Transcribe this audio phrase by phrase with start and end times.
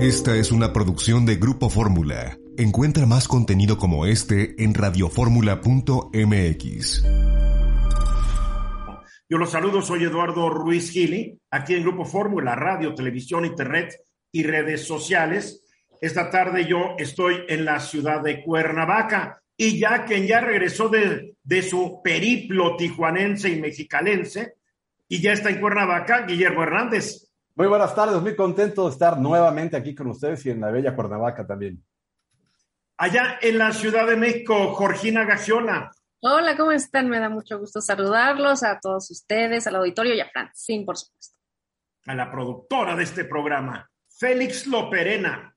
[0.00, 2.36] Esta es una producción de Grupo Fórmula.
[2.58, 7.04] Encuentra más contenido como este en radioformula.mx.
[9.28, 13.94] Yo los saludo, soy Eduardo Ruiz Gili, aquí en Grupo Fórmula, radio, televisión, internet
[14.32, 15.64] y redes sociales.
[16.00, 21.36] Esta tarde yo estoy en la ciudad de Cuernavaca y ya quien ya regresó de,
[21.44, 24.56] de su periplo tijuanense y mexicalense
[25.08, 27.30] y ya está en Cuernavaca, Guillermo Hernández.
[27.56, 30.96] Muy buenas tardes, muy contento de estar nuevamente aquí con ustedes y en la bella
[30.96, 31.84] Cuernavaca también.
[32.96, 35.92] Allá en la Ciudad de México, Georgina Gagiola.
[36.18, 37.08] Hola, ¿cómo están?
[37.08, 41.38] Me da mucho gusto saludarlos a todos ustedes, al auditorio y a Francine, por supuesto.
[42.06, 45.56] A la productora de este programa, Félix Loperena.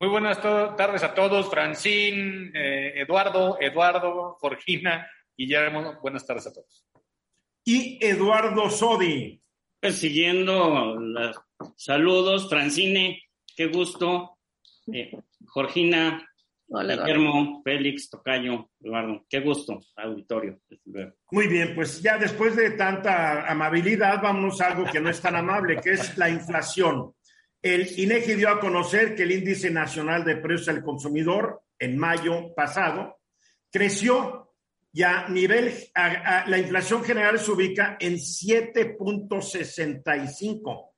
[0.00, 6.86] Muy buenas tardes a todos, Francine, eh, Eduardo, Eduardo, Georgina, Guillermo, buenas tardes a todos.
[7.64, 9.42] Y Eduardo Sodi.
[9.80, 11.36] Pues siguiendo los
[11.76, 13.22] saludos, Francine,
[13.56, 14.38] qué gusto.
[14.92, 15.16] Eh,
[15.54, 16.28] Georgina,
[16.70, 17.04] Hola, Eduardo.
[17.04, 20.60] Guillermo, Félix, Tocayo, Eduardo, qué gusto, auditorio.
[21.30, 25.36] Muy bien, pues ya después de tanta amabilidad, vamos a algo que no es tan
[25.36, 27.14] amable, que es la inflación.
[27.62, 32.52] El INEGI dio a conocer que el índice nacional de precios al consumidor en mayo
[32.54, 33.20] pasado
[33.70, 34.47] creció
[34.98, 40.90] y a nivel, la inflación general se ubica en 7.65.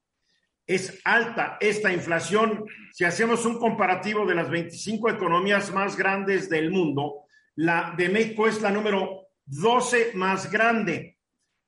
[0.67, 2.65] Es alta esta inflación.
[2.95, 7.25] Si hacemos un comparativo de las 25 economías más grandes del mundo,
[7.57, 11.19] la de México es la número 12 más grande.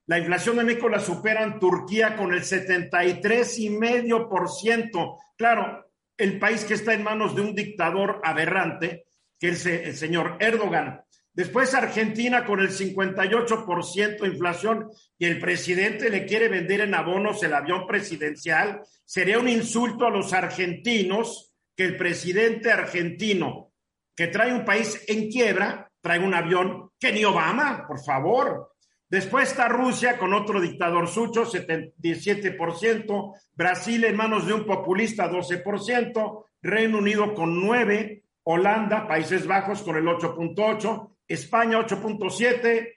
[0.06, 5.18] La inflación de México la superan Turquía con el 73,5%.
[5.36, 9.04] Claro, el país que está en manos de un dictador aberrante,
[9.38, 11.02] que es el señor Erdogan.
[11.34, 17.42] Después Argentina con el 58% de inflación y el presidente le quiere vender en abonos
[17.42, 18.82] el avión presidencial.
[19.04, 23.72] Sería un insulto a los argentinos que el presidente argentino,
[24.14, 28.72] que trae un país en quiebra, trae un avión que ni Obama, por favor.
[29.08, 36.44] Después está Rusia con otro dictador sucho, 17%, Brasil en manos de un populista, 12%,
[36.60, 42.94] Reino Unido con 9%, Holanda, Países Bajos con el 8.8%, España 8.7,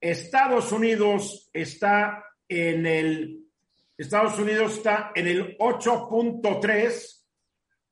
[0.00, 3.40] Estados Unidos está en el
[3.96, 7.22] Estados Unidos está en el 8.3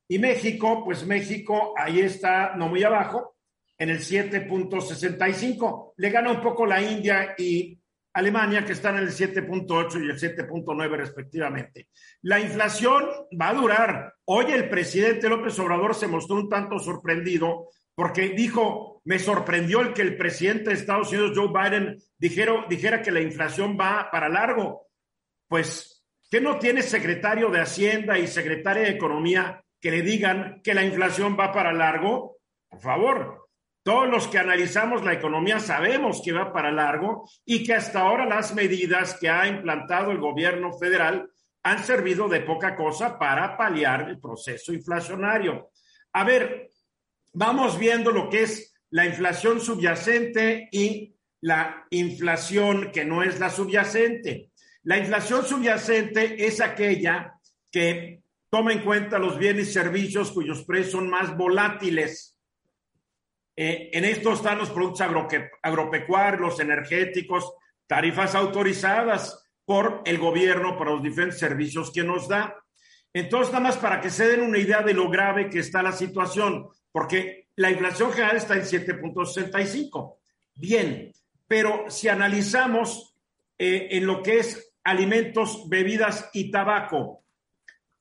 [0.07, 3.37] y México, pues México ahí está no muy abajo
[3.77, 5.93] en el 7.65.
[5.97, 7.79] Le gana un poco la India y
[8.13, 11.89] Alemania que están en el 7.8 y el 7.9 respectivamente.
[12.23, 13.05] La inflación
[13.39, 14.13] va a durar.
[14.25, 19.93] Hoy el presidente López Obrador se mostró un tanto sorprendido porque dijo, me sorprendió el
[19.93, 24.87] que el presidente de Estados Unidos, Joe Biden, dijera, que la inflación va para largo.
[25.47, 30.73] Pues, ¿qué no tiene secretario de Hacienda y secretaria de Economía que le digan que
[30.73, 32.37] la inflación va para largo?
[32.69, 33.49] Por favor,
[33.83, 38.25] todos los que analizamos la economía sabemos que va para largo y que hasta ahora
[38.25, 41.29] las medidas que ha implantado el gobierno federal
[41.63, 45.69] han servido de poca cosa para paliar el proceso inflacionario.
[46.13, 46.69] A ver,
[47.33, 53.49] vamos viendo lo que es la inflación subyacente y la inflación que no es la
[53.49, 54.51] subyacente.
[54.83, 57.33] La inflación subyacente es aquella
[57.71, 62.39] que toma en cuenta los bienes y servicios cuyos precios son más volátiles.
[63.55, 67.53] Eh, en esto están los productos agrope agropecuarios, los energéticos,
[67.87, 72.55] tarifas autorizadas por el gobierno para los diferentes servicios que nos da.
[73.13, 75.91] Entonces, nada más para que se den una idea de lo grave que está la
[75.91, 80.15] situación, porque la inflación general está en 7.65.
[80.55, 81.11] Bien,
[81.47, 83.15] pero si analizamos
[83.57, 87.23] eh, en lo que es alimentos, bebidas y tabaco,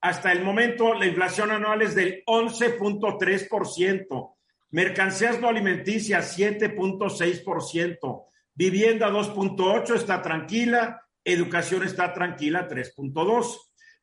[0.03, 4.35] hasta el momento la inflación anual es del 11.3%,
[4.71, 8.25] mercancías no alimenticias 7.6%,
[8.55, 13.57] vivienda 2.8% está tranquila, educación está tranquila 3.2%.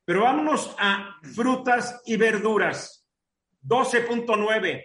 [0.04, 2.99] Pero vámonos a frutas y verduras.
[3.62, 4.84] 12.9.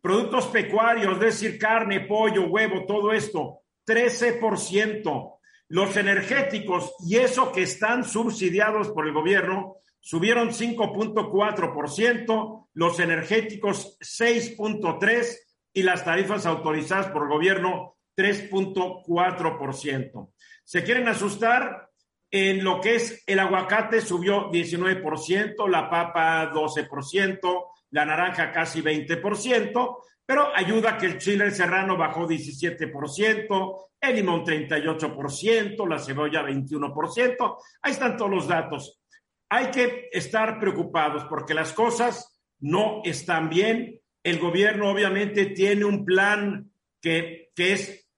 [0.00, 5.36] Productos pecuarios, es decir, carne, pollo, huevo, todo esto, 13%.
[5.68, 15.36] Los energéticos y eso que están subsidiados por el gobierno, subieron 5.4%, los energéticos 6.3%
[15.72, 20.30] y las tarifas autorizadas por el gobierno 3.4%.
[20.64, 21.90] ¿Se quieren asustar?
[22.32, 29.96] En lo que es el aguacate subió 19%, la papa 12%, la naranja casi 20%,
[30.24, 37.56] pero ayuda que el chile serrano bajó 17%, el limón 38%, la cebolla 21%.
[37.82, 39.00] Ahí están todos los datos.
[39.48, 44.00] Hay que estar preocupados porque las cosas no están bien.
[44.22, 46.70] El gobierno obviamente tiene un plan
[47.00, 48.08] que, que es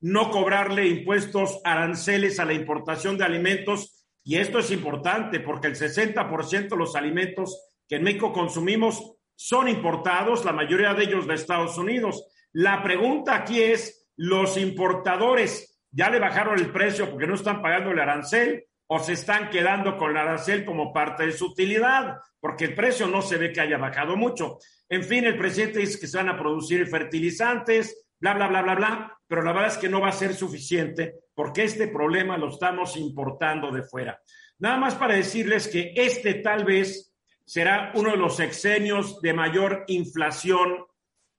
[0.00, 4.04] no cobrarle impuestos aranceles a la importación de alimentos.
[4.24, 9.68] Y esto es importante porque el 60% de los alimentos que en México consumimos son
[9.68, 12.26] importados, la mayoría de ellos de Estados Unidos.
[12.52, 17.90] La pregunta aquí es, ¿los importadores ya le bajaron el precio porque no están pagando
[17.90, 22.18] el arancel o se están quedando con el arancel como parte de su utilidad?
[22.38, 24.58] Porque el precio no se ve que haya bajado mucho.
[24.88, 28.74] En fin, el presidente dice que se van a producir fertilizantes, bla, bla, bla, bla,
[28.74, 32.48] bla, pero la verdad es que no va a ser suficiente porque este problema lo
[32.48, 34.20] estamos importando de fuera.
[34.58, 37.13] Nada más para decirles que este tal vez
[37.44, 40.86] será uno de los sexenios de mayor inflación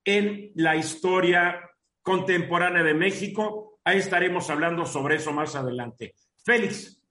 [0.04, 1.70] en la historia
[2.02, 3.80] contemporánea de México.
[3.84, 6.16] Ahí estaremos hablando sobre eso más adelante.
[6.44, 7.02] Félix.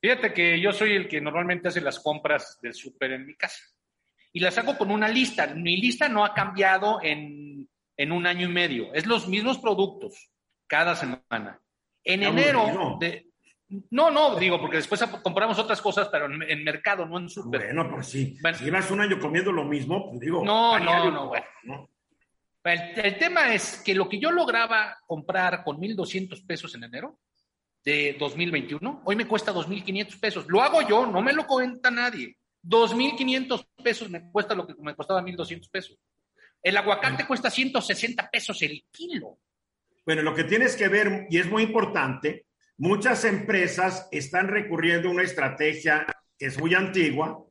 [0.00, 3.62] Fíjate que yo soy el que normalmente hace las compras del súper en mi casa
[4.32, 5.46] y las hago con una lista.
[5.54, 7.52] Mi lista no ha cambiado en
[7.96, 8.92] en un año y medio.
[8.94, 10.30] Es los mismos productos
[10.66, 11.60] cada semana.
[12.04, 13.30] En enero, de,
[13.90, 17.64] no, no, digo, porque después compramos otras cosas, pero en, mercado, no en super.
[17.64, 18.36] Bueno, pues sí.
[18.54, 20.44] si llevas un año comiendo lo mismo, pues digo.
[20.44, 21.88] No, no, no, bueno.
[22.64, 27.18] El, tema es que lo que yo lograba comprar con 1.200 pesos en enero
[27.84, 30.46] de 2021, hoy me cuesta 2.500 pesos.
[30.48, 32.36] Lo hago yo, no me lo cuenta nadie.
[32.62, 35.98] 2.500 pesos me cuesta lo que me costaba 1.200 pesos.
[36.62, 39.38] El aguacate cuesta 160 pesos el kilo.
[40.06, 42.46] Bueno, lo que tienes que ver, y es muy importante,
[42.82, 46.04] muchas empresas están recurriendo a una estrategia
[46.36, 47.44] que es muy antigua,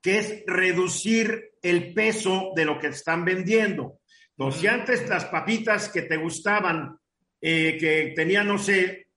[0.00, 3.98] que es reducir el peso de lo que están vendiendo.
[4.30, 6.96] Entonces, si antes las papitas que te gustaban,
[7.40, 9.08] eh, que tenían, no sé,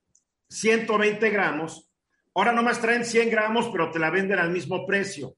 [0.49, 1.87] 120 gramos,
[2.33, 5.35] ahora nomás traen 100 gramos, pero te la venden al mismo precio.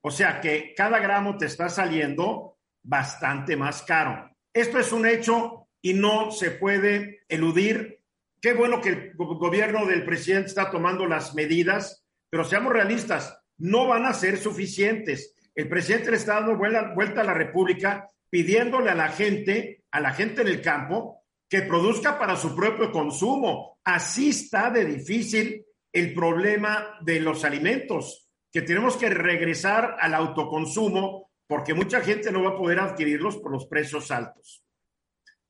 [0.00, 4.28] O sea que cada gramo te está saliendo bastante más caro.
[4.52, 7.97] Esto es un hecho y no se puede eludir.
[8.40, 13.88] Qué bueno que el gobierno del presidente está tomando las medidas, pero seamos realistas, no
[13.88, 15.34] van a ser suficientes.
[15.54, 20.12] El presidente le está dando vuelta, a la República pidiéndole a la gente, a la
[20.12, 23.78] gente en el campo, que produzca para su propio consumo.
[23.82, 31.30] Así está de difícil el problema de los alimentos, que tenemos que regresar al autoconsumo
[31.48, 34.62] porque mucha gente no va a poder adquirirlos por los precios altos.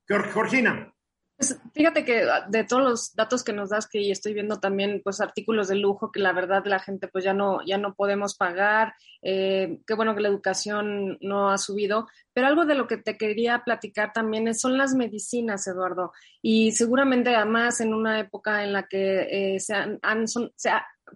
[0.06, 0.94] Georgina.
[1.38, 5.00] Pues fíjate que ah, de todos los datos que nos das, que estoy viendo también
[5.04, 8.36] pues artículos de lujo que la verdad la gente pues ya no, ya no podemos
[8.36, 12.96] pagar, eh, qué bueno que la educación no ha subido, pero algo de lo que
[12.96, 16.10] te quería platicar también son las medicinas, Eduardo,
[16.42, 20.70] y seguramente además en una época en la que eh, se han, se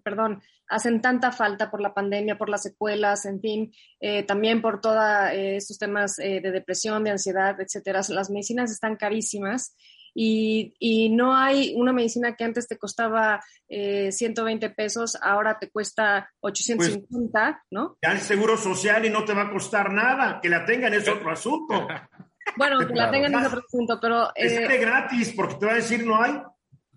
[0.04, 0.40] perdón,
[0.72, 4.96] hacen tanta falta por la pandemia, por las secuelas, en fin, eh, también por todos
[5.32, 8.00] eh, estos temas eh, de depresión, de ansiedad, etcétera.
[8.08, 9.74] Las medicinas están carísimas
[10.14, 16.30] y, y, no hay una medicina que antes te costaba 120 pesos, ahora te cuesta
[16.40, 17.96] 850, pues, ¿no?
[18.02, 21.08] Ya el seguro social y no te va a costar nada, que la tengan es
[21.08, 21.86] otro asunto.
[22.56, 24.30] Bueno, que la tengan es otro asunto, pero...
[24.34, 26.42] es gratis, porque te va a decir no hay.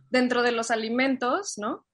[0.10, 1.86] Dentro de los alimentos, ¿no?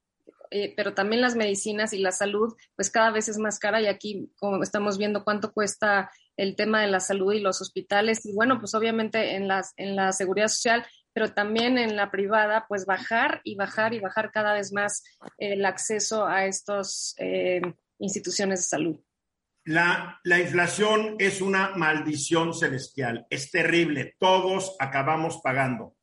[0.53, 3.87] Eh, pero también las medicinas y la salud, pues cada vez es más cara y
[3.87, 8.33] aquí como estamos viendo cuánto cuesta el tema de la salud y los hospitales y
[8.33, 12.85] bueno, pues obviamente en, las, en la seguridad social, pero también en la privada, pues
[12.85, 15.03] bajar y bajar y bajar cada vez más
[15.37, 17.61] el acceso a estas eh,
[17.99, 18.99] instituciones de salud.
[19.63, 25.95] La, la, inflación es una maldición celestial, es terrible, todos acabamos pagando.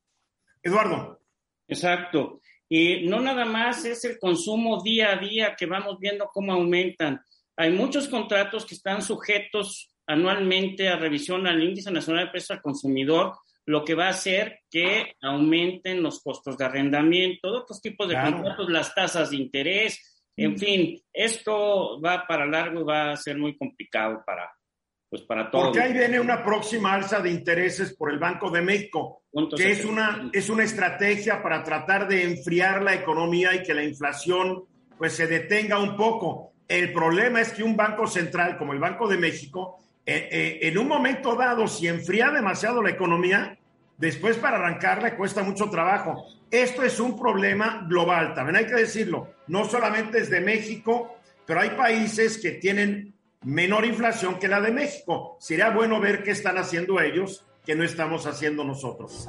[0.62, 1.20] Eduardo.
[1.66, 2.40] Exacto.
[2.68, 7.20] Y no nada más es el consumo día a día que vamos viendo cómo aumentan.
[7.56, 12.62] Hay muchos contratos que están sujetos anualmente a revisión al Índice Nacional de Precios al
[12.62, 13.34] Consumidor,
[13.68, 18.70] lo que va a hacer que aumenten los costos de arrendamiento, otros tipos de contratos,
[18.70, 20.56] las tasas de interés, en mm.
[20.56, 24.50] fin, esto va para largo y va a ser muy complicado para,
[25.10, 25.66] pues para todos.
[25.66, 29.84] Porque ahí viene una próxima alza de intereses por el Banco de México, que es
[29.84, 34.64] una, es una estrategia para tratar de enfriar la economía y que la inflación
[34.96, 36.54] pues se detenga un poco.
[36.66, 40.78] El problema es que un banco central como el Banco de México, eh, eh, en
[40.78, 43.57] un momento dado, si enfría demasiado la economía,
[43.99, 46.25] después para arrancarla cuesta mucho trabajo.
[46.50, 49.35] Esto es un problema global, también hay que decirlo.
[49.49, 54.73] No solamente es de México, pero hay países que tienen menor inflación que la de
[54.73, 55.37] México.
[55.40, 59.28] Sería bueno ver qué están haciendo ellos que no estamos haciendo nosotros.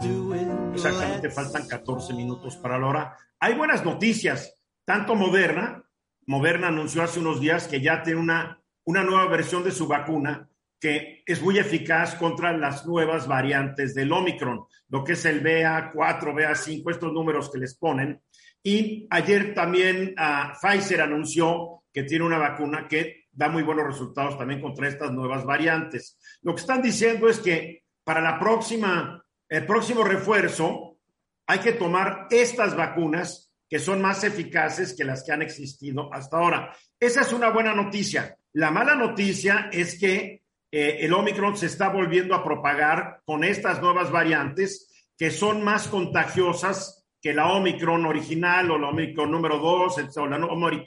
[0.73, 3.17] Exactamente, faltan 14 minutos para la hora.
[3.39, 5.83] Hay buenas noticias, tanto Moderna,
[6.25, 10.48] Moderna anunció hace unos días que ya tiene una, una nueva versión de su vacuna
[10.79, 15.93] que es muy eficaz contra las nuevas variantes del Omicron, lo que es el BA4,
[15.93, 18.21] BA5, estos números que les ponen.
[18.63, 24.37] Y ayer también uh, Pfizer anunció que tiene una vacuna que da muy buenos resultados
[24.37, 26.17] también contra estas nuevas variantes.
[26.41, 30.97] Lo que están diciendo es que para la próxima, el próximo refuerzo,
[31.45, 36.37] hay que tomar estas vacunas que son más eficaces que las que han existido hasta
[36.37, 36.75] ahora.
[36.99, 38.35] Esa es una buena noticia.
[38.53, 40.41] La mala noticia es que
[40.71, 45.87] eh, el Omicron se está volviendo a propagar con estas nuevas variantes que son más
[45.87, 50.37] contagiosas que la Omicron original o la Omicron número 2 o la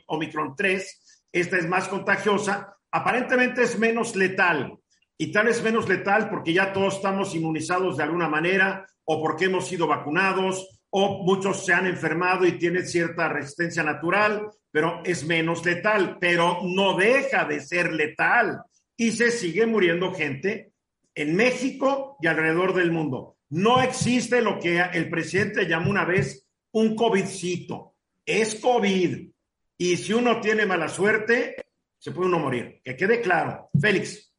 [0.06, 1.26] Omicron 3.
[1.32, 2.76] Esta es más contagiosa.
[2.90, 4.78] Aparentemente es menos letal
[5.18, 9.46] y tal es menos letal porque ya todos estamos inmunizados de alguna manera o porque
[9.46, 15.24] hemos sido vacunados o muchos se han enfermado y tienen cierta resistencia natural, pero es
[15.24, 18.62] menos letal, pero no deja de ser letal
[19.02, 20.74] y se sigue muriendo gente
[21.12, 23.36] en México y alrededor del mundo.
[23.48, 27.96] No existe lo que el presidente llamó una vez un COVIDcito.
[28.24, 29.28] Es COVID.
[29.76, 31.56] Y si uno tiene mala suerte,
[31.98, 32.80] se puede uno morir.
[32.84, 33.70] Que quede claro.
[33.80, 34.32] Félix.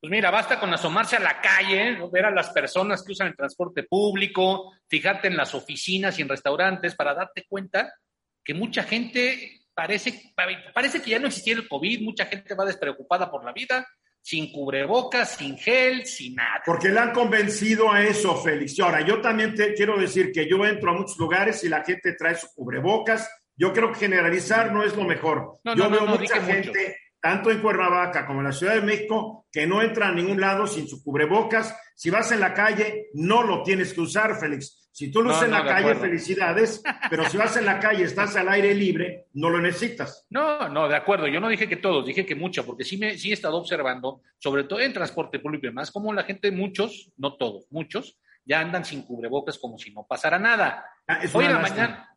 [0.00, 3.36] Pues mira, basta con asomarse a la calle, ver a las personas que usan el
[3.36, 7.94] transporte público, fijarte en las oficinas y en restaurantes para darte cuenta
[8.42, 10.34] que mucha gente parece,
[10.74, 13.88] parece que ya no existiera el COVID, mucha gente va despreocupada por la vida,
[14.20, 16.60] sin cubrebocas, sin gel, sin nada.
[16.66, 18.78] Porque le han convencido a eso, Félix.
[18.78, 22.12] Ahora, yo también te quiero decir que yo entro a muchos lugares y la gente
[22.12, 23.26] trae su cubrebocas.
[23.56, 25.60] Yo creo que generalizar no es lo mejor.
[25.64, 29.80] yo veo mucha gente tanto en Cuernavaca como en la Ciudad de México, que no
[29.80, 31.74] entra a ningún lado sin su cubrebocas.
[31.94, 34.79] Si vas en la calle, no lo tienes que usar, Félix.
[34.92, 38.34] Si tú lo usas en la calle, felicidades, pero si vas en la calle, estás
[38.36, 40.26] al aire libre, no lo necesitas.
[40.30, 41.28] No, no, de acuerdo.
[41.28, 44.22] Yo no dije que todos, dije que mucho, porque sí, me, sí he estado observando,
[44.38, 48.60] sobre todo en transporte público y demás, como la gente, muchos, no todos, muchos, ya
[48.60, 50.84] andan sin cubrebocas como si no pasara nada.
[51.06, 52.16] Ah, hoy, en la mañana,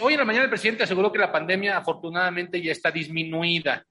[0.00, 3.86] hoy en la mañana el presidente aseguró que la pandemia afortunadamente ya está disminuida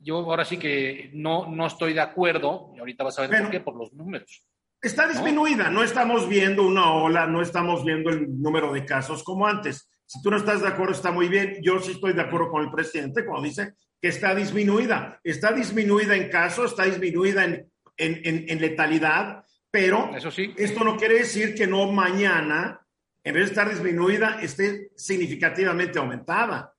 [0.00, 3.50] yo ahora sí que no, no estoy de acuerdo, y ahorita vas a ver por
[3.50, 4.44] qué, por los números.
[4.82, 5.82] Está disminuida, ¿no?
[5.82, 9.90] estamos viendo una ola, no estamos viendo el número de casos como antes.
[10.06, 11.58] Si tú no estás de acuerdo, está muy bien.
[11.62, 15.20] Yo sí estoy de acuerdo con el presidente cuando dice que está disminuida.
[15.22, 20.54] Está disminuida en casos, está disminuida en, en, en, letalidad, pero Eso sí.
[20.56, 22.80] esto no quiere decir que no mañana,
[23.22, 26.74] en vez de estar disminuida, esté significativamente aumentada.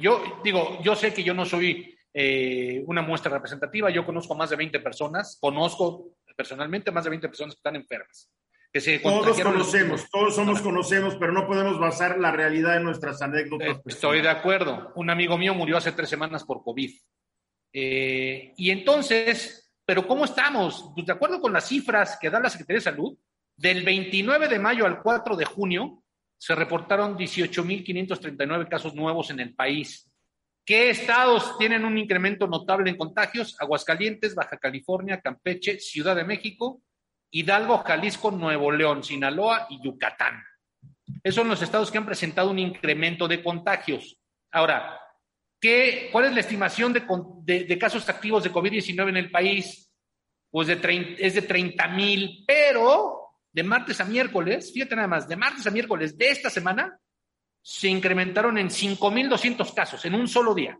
[0.00, 3.90] Yo digo, yo sé que yo no soy eh, una muestra representativa.
[3.90, 8.30] Yo conozco más de 20 personas, conozco personalmente más de 20 personas que están enfermas.
[8.72, 13.22] Que se todos conocemos, todos somos conocemos, pero no podemos basar la realidad en nuestras
[13.22, 13.78] anécdotas.
[13.78, 14.92] Eh, estoy de acuerdo.
[14.96, 16.92] Un amigo mío murió hace tres semanas por COVID.
[17.72, 20.92] Eh, y entonces, ¿pero cómo estamos?
[20.94, 23.16] Pues de acuerdo con las cifras que da la Secretaría de Salud,
[23.56, 26.02] del 29 de mayo al 4 de junio
[26.38, 30.10] se reportaron 18.539 casos nuevos en el país.
[30.66, 33.54] ¿Qué estados tienen un incremento notable en contagios?
[33.60, 36.82] Aguascalientes, Baja California, Campeche, Ciudad de México,
[37.30, 40.42] Hidalgo, Jalisco, Nuevo León, Sinaloa y Yucatán.
[41.22, 44.18] Esos son los estados que han presentado un incremento de contagios.
[44.50, 44.98] Ahora,
[45.60, 49.94] ¿qué, ¿cuál es la estimación de, casos activos de COVID-19 en el país?
[50.50, 53.20] Pues de es de 30 mil, pero
[53.52, 56.98] de martes a miércoles, fíjate nada más, de martes a miércoles de esta semana,
[57.68, 60.78] se incrementaron en 5.200 casos en un solo día.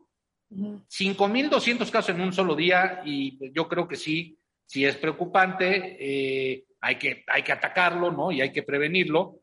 [0.49, 6.65] 5.200 casos en un solo día y yo creo que sí, sí es preocupante, eh,
[6.81, 8.31] hay, que, hay que atacarlo, ¿no?
[8.31, 9.41] Y hay que prevenirlo.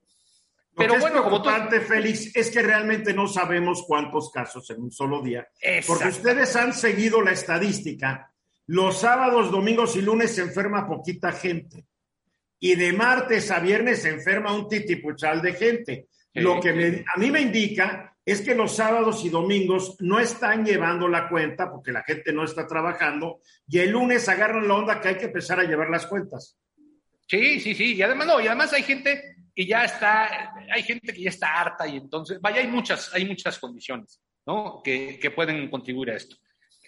[0.73, 5.21] Pero bueno, es preocupante, Félix, es que realmente no sabemos cuántos casos en un solo
[5.21, 5.45] día.
[5.85, 8.31] Porque ustedes han seguido la estadística.
[8.67, 11.83] Los sábados, domingos y lunes se enferma poquita gente.
[12.57, 16.07] Y de martes a viernes se enferma un titipuchal de gente.
[16.33, 21.07] Lo que a mí me indica es que los sábados y domingos no están llevando
[21.07, 25.09] la cuenta porque la gente no está trabajando y el lunes agarran la onda que
[25.09, 26.57] hay que empezar a llevar las cuentas.
[27.27, 27.95] Sí, sí, sí.
[27.95, 31.59] Y además, no, y además hay gente que ya está, hay gente que ya está
[31.59, 34.19] harta y entonces, vaya, hay muchas, hay muchas condiciones.
[34.45, 34.81] ¿no?
[34.83, 36.35] que, que pueden contribuir a esto.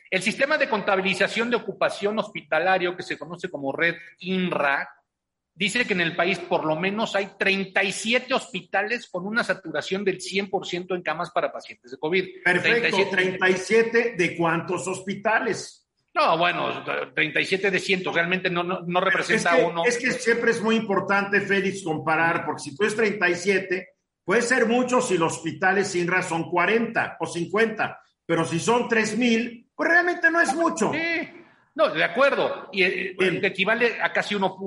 [0.10, 4.88] El sistema de contabilización de ocupación hospitalario, que se conoce como Red INRA,
[5.56, 10.20] dice que en el país por lo menos hay 37 hospitales con una saturación del
[10.20, 12.44] 100% en camas para pacientes de COVID.
[12.44, 15.88] Perfecto, 37, de cuántos hospitales?
[16.14, 16.84] No, bueno,
[17.14, 19.86] 37 de cientos, realmente no, no, representa es que, uno.
[19.86, 23.90] Es que siempre es muy importante, Félix, comparar, porque si tú es 37,
[24.24, 29.18] puede ser mucho si los hospitales INRA son 40 o 50, pero si son 3
[29.18, 30.92] mil, pues realmente no es mucho.
[30.94, 31.45] Sí.
[31.76, 32.70] No, de acuerdo.
[32.72, 34.58] Y eh, equivale a casi uno,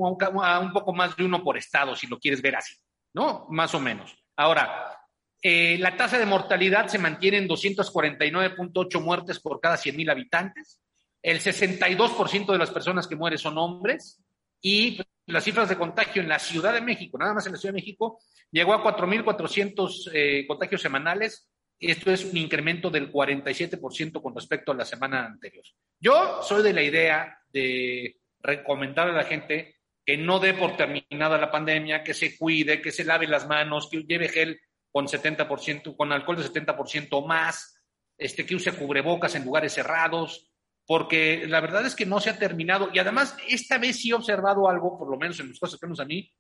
[0.43, 2.75] a un poco más de uno por estado, si lo quieres ver así,
[3.15, 3.47] ¿no?
[3.51, 4.15] Más o menos.
[4.37, 4.95] Ahora,
[5.41, 10.81] eh, la tasa de mortalidad se mantiene en 249.8 muertes por cada 100.000 habitantes.
[11.23, 14.23] El 62% de las personas que mueren son hombres.
[14.61, 17.73] Y las cifras de contagio en la Ciudad de México, nada más en la Ciudad
[17.73, 18.19] de México,
[18.51, 21.49] llegó a 4.400 eh, contagios semanales,
[21.81, 25.65] esto es un incremento del 47% con respecto a la semana anterior.
[26.01, 31.39] Yo soy de la idea de recomendar a la gente que no dé por terminada
[31.39, 35.97] la pandemia, que se cuide, que se lave las manos, que lleve gel con 70%,
[35.97, 37.83] con alcohol de 70% más,
[38.17, 40.51] este, que use cubrebocas en lugares cerrados,
[40.87, 42.89] porque la verdad es que no se ha terminado.
[42.93, 46.01] Y además, esta vez sí he observado algo, por lo menos en los casos cercanos
[46.01, 46.33] a mí,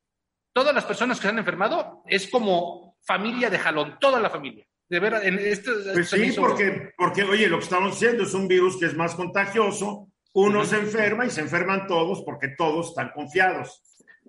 [0.54, 4.66] todas las personas que se han enfermado es como familia de jalón, toda la familia.
[4.88, 8.48] De ver, en este, pues sí, porque, porque, oye, lo que estamos diciendo es un
[8.48, 13.10] virus que es más contagioso, uno se enferma y se enferman todos porque todos están
[13.10, 13.82] confiados.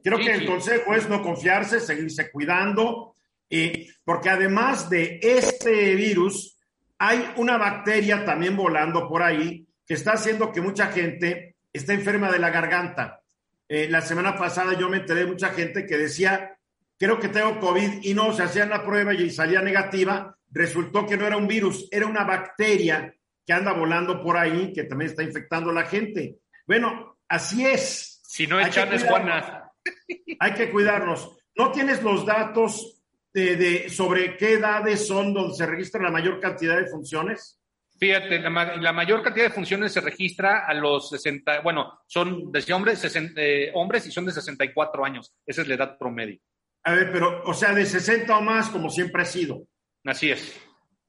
[0.04, 3.16] Creo que el consejo es no confiarse, seguirse cuidando,
[3.50, 6.58] y porque además de este virus,
[6.98, 12.30] hay una bacteria también volando por ahí que está haciendo que mucha gente esté enferma
[12.32, 13.22] de la garganta.
[13.68, 16.58] Eh, la semana pasada yo me enteré de mucha gente que decía,
[16.98, 21.18] creo que tengo COVID y no, se hacían la prueba y salía negativa resultó que
[21.18, 23.13] no era un virus, era una bacteria
[23.46, 26.38] que anda volando por ahí, que también está infectando a la gente.
[26.68, 28.22] Bueno, así es.
[28.24, 29.71] Si no echan es Juana.
[30.39, 31.36] Hay que cuidarnos.
[31.56, 33.02] ¿No tienes los datos
[33.34, 37.60] de, sobre qué edades son donde se registra la mayor cantidad de funciones?
[38.00, 43.00] Fíjate, la, mayor cantidad de funciones se registra a los 60, bueno, son de hombres,
[43.00, 45.34] 60, eh, hombres y son de 64 años.
[45.45, 46.39] Esa es la edad promedio.
[46.84, 49.67] A ver, pero, o sea, de 60 o más, como siempre ha sido.
[50.06, 50.60] Así es.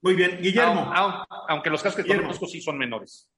[0.03, 0.93] Muy bien, Guillermo.
[1.49, 3.31] Aunque los casos que conozco sí son menores.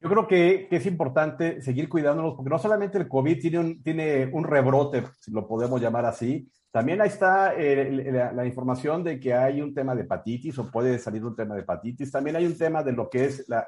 [0.00, 4.30] Yo creo que, es importante seguir cuidándonos, porque no solamente el COVID tiene un, tiene
[4.32, 9.34] un rebrote, si lo podemos llamar así, también ahí está eh, la, información de que
[9.34, 12.12] hay un tema de hepatitis o puede salir un tema de hepatitis.
[12.12, 13.66] También hay un tema de lo que es la,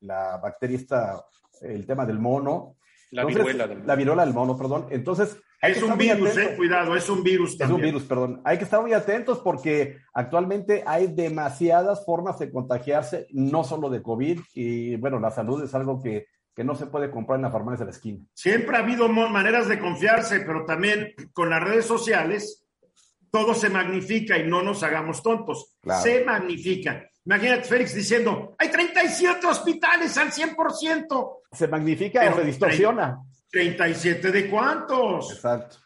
[0.00, 1.24] la bacteria, esta,
[1.62, 2.76] el tema del mono.
[3.10, 3.86] La viruela del mono.
[3.88, 4.86] La viruela del mono, perdón.
[4.90, 7.80] Entonces, es un virus, eh, cuidado, es un virus también.
[7.80, 8.40] Es un virus, perdón.
[8.44, 14.02] Hay que estar muy atentos porque actualmente hay demasiadas formas de contagiarse, no solo de
[14.02, 17.50] COVID, y bueno, la salud es algo que, que no se puede comprar en la
[17.50, 18.24] farmacia de la esquina.
[18.32, 22.64] Siempre ha habido maneras de confiarse, pero también con las redes sociales
[23.30, 25.76] todo se magnifica y no nos hagamos tontos.
[26.02, 27.10] Se magnifica.
[27.24, 31.30] Imagínate Félix diciendo, hay 37 hospitales al 100%.
[31.50, 33.18] Se magnifica o se distorsiona.
[33.54, 35.32] 37 de cuántos.
[35.32, 35.76] Exacto.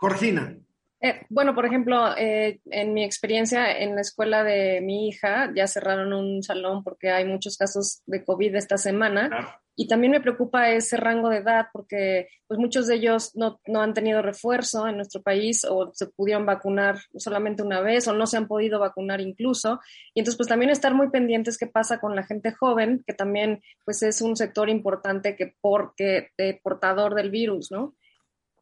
[0.00, 0.56] Georgina.
[1.00, 5.66] Eh, bueno, por ejemplo, eh, en mi experiencia en la escuela de mi hija, ya
[5.66, 9.58] cerraron un salón porque hay muchos casos de COVID esta semana.
[9.78, 13.82] Y también me preocupa ese rango de edad porque pues, muchos de ellos no, no,
[13.82, 18.26] han tenido refuerzo en nuestro país o se pudieron vacunar solamente una vez o no
[18.26, 19.80] se han podido vacunar incluso.
[20.14, 23.62] Y entonces, pues también estar muy pendientes qué pasa con la gente joven, que también
[23.84, 27.94] pues es un sector importante que porque de portador del virus, ¿no?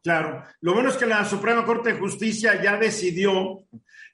[0.03, 3.63] Claro, lo bueno es que la Suprema Corte de Justicia ya decidió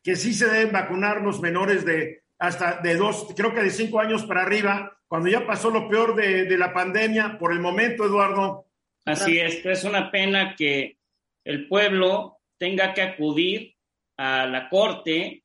[0.03, 3.99] que sí se deben vacunar los menores de hasta de dos, creo que de cinco
[3.99, 8.03] años para arriba, cuando ya pasó lo peor de, de la pandemia, por el momento,
[8.03, 8.65] Eduardo.
[9.05, 10.97] Así es, es una pena que
[11.45, 13.75] el pueblo tenga que acudir
[14.17, 15.43] a la Corte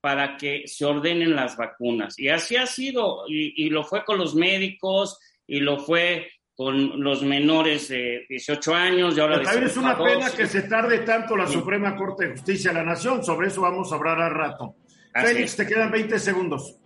[0.00, 2.18] para que se ordenen las vacunas.
[2.18, 7.04] Y así ha sido, y, y lo fue con los médicos, y lo fue con
[7.04, 11.36] los menores de 18 años y ahora también es una pena que se tarde tanto
[11.36, 13.22] la Suprema Corte de Justicia de la Nación.
[13.22, 14.74] Sobre eso vamos a hablar al rato.
[15.14, 16.76] Félix, te quedan 20 segundos.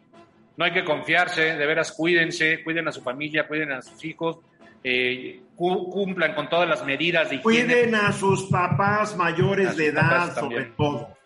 [0.57, 4.39] No hay que confiarse, de veras cuídense, cuiden a su familia, cuiden a sus hijos,
[4.85, 7.43] eh, cumplan con todas las medidas de higiene.
[7.43, 11.17] Cuiden a sus papás mayores de edad, sobre todo.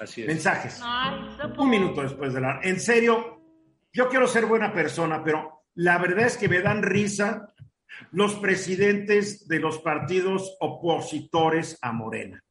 [0.00, 0.26] Así es.
[0.26, 0.82] Mensajes.
[1.56, 2.60] Un minuto después de la...
[2.62, 3.40] En serio,
[3.92, 7.54] yo quiero ser buena persona, pero la verdad es que me dan risa
[8.10, 12.42] los presidentes de los partidos opositores a Morena.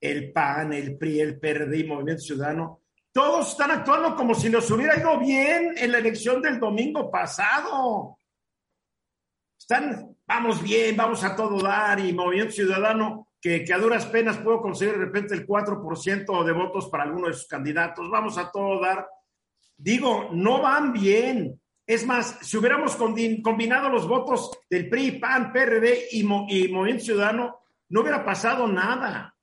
[0.00, 2.82] El PAN, el PRI, el PRD, Movimiento Ciudadano,
[3.12, 8.18] todos están actuando como si les hubiera ido bien en la elección del domingo pasado.
[9.58, 14.38] Están, vamos bien, vamos a todo dar y Movimiento Ciudadano, que, que a duras penas
[14.38, 18.50] puedo conseguir de repente el 4% de votos para alguno de sus candidatos, vamos a
[18.52, 19.08] todo dar.
[19.76, 21.60] Digo, no van bien.
[21.86, 27.60] Es más, si hubiéramos combinado los votos del PRI, PAN, PRD y, y Movimiento Ciudadano,
[27.88, 29.34] no hubiera pasado nada.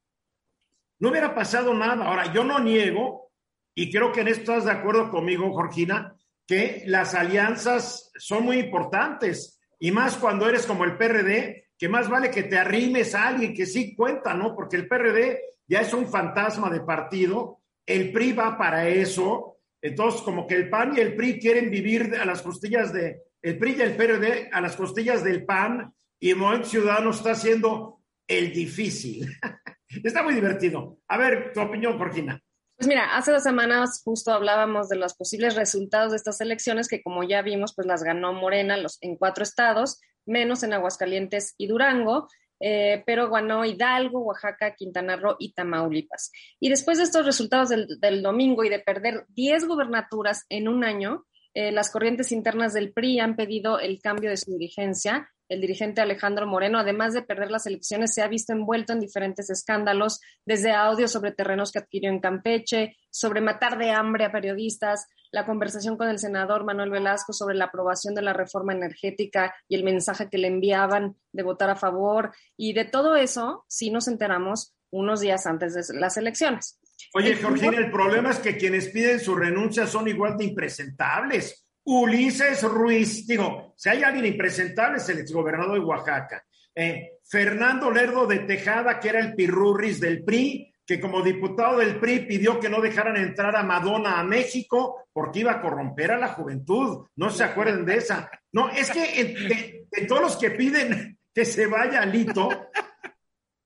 [1.00, 2.06] No hubiera pasado nada.
[2.06, 3.32] Ahora, yo no niego,
[3.74, 6.16] y creo que en esto estás de acuerdo conmigo, Jorgina,
[6.48, 9.60] que las alianzas son muy importantes.
[9.80, 13.54] Y más cuando eres como el PRD, que más vale que te arrimes a alguien
[13.54, 14.56] que sí cuenta, ¿no?
[14.56, 19.56] Porque el PRD ya es un fantasma de partido, el PRI va para eso,
[19.86, 23.60] entonces, como que el PAN y el PRI quieren vivir a las costillas de, el
[23.60, 28.52] PRI y el PRD a las costillas del PAN y Movimiento Ciudadano está haciendo el
[28.52, 29.28] difícil.
[30.04, 31.00] está muy divertido.
[31.08, 32.42] A ver, tu opinión, Jorgina.
[32.78, 37.02] Pues mira, hace dos semanas justo hablábamos de los posibles resultados de estas elecciones que
[37.02, 41.68] como ya vimos, pues las ganó Morena los, en cuatro estados, menos en Aguascalientes y
[41.68, 42.28] Durango.
[42.62, 46.32] Eh, pero ganó Hidalgo, Oaxaca, Quintana Roo y Tamaulipas.
[46.60, 51.26] Y después de estos resultados del, domingo y de perder 10 gubernaturas en un año,
[51.54, 56.02] eh, las corrientes internas del PRI han pedido el cambio de su dirigencia el dirigente
[56.02, 60.72] Alejandro Moreno, además de perder las elecciones, se ha visto envuelto en diferentes escándalos, desde
[60.72, 65.98] audios sobre terrenos que adquirió en Campeche, sobre matar de hambre a periodistas, la conversación
[65.98, 70.30] con el senador Manuel Velasco sobre la aprobación de la reforma energética y el mensaje
[70.30, 72.32] que le enviaban de votar a favor.
[72.56, 76.80] Y de todo eso, sí nos enteramos unos días antes de las elecciones.
[77.14, 81.65] Oye, Georgina, el problema es que quienes piden su renuncia son igual de impresentables.
[81.86, 86.44] Ulises Ruiz, digo, si hay alguien impresentable es el exgobernador de Oaxaca.
[86.74, 92.00] Eh, Fernando Lerdo de Tejada, que era el pirurris del PRI, que como diputado del
[92.00, 96.20] PRI pidió que no dejaran entrar a Madonna a México porque iba a corromper a
[96.20, 97.08] la juventud.
[97.16, 98.30] No se acuerden de esa.
[98.52, 102.50] No, es que de, todos los que piden que se vaya Lito,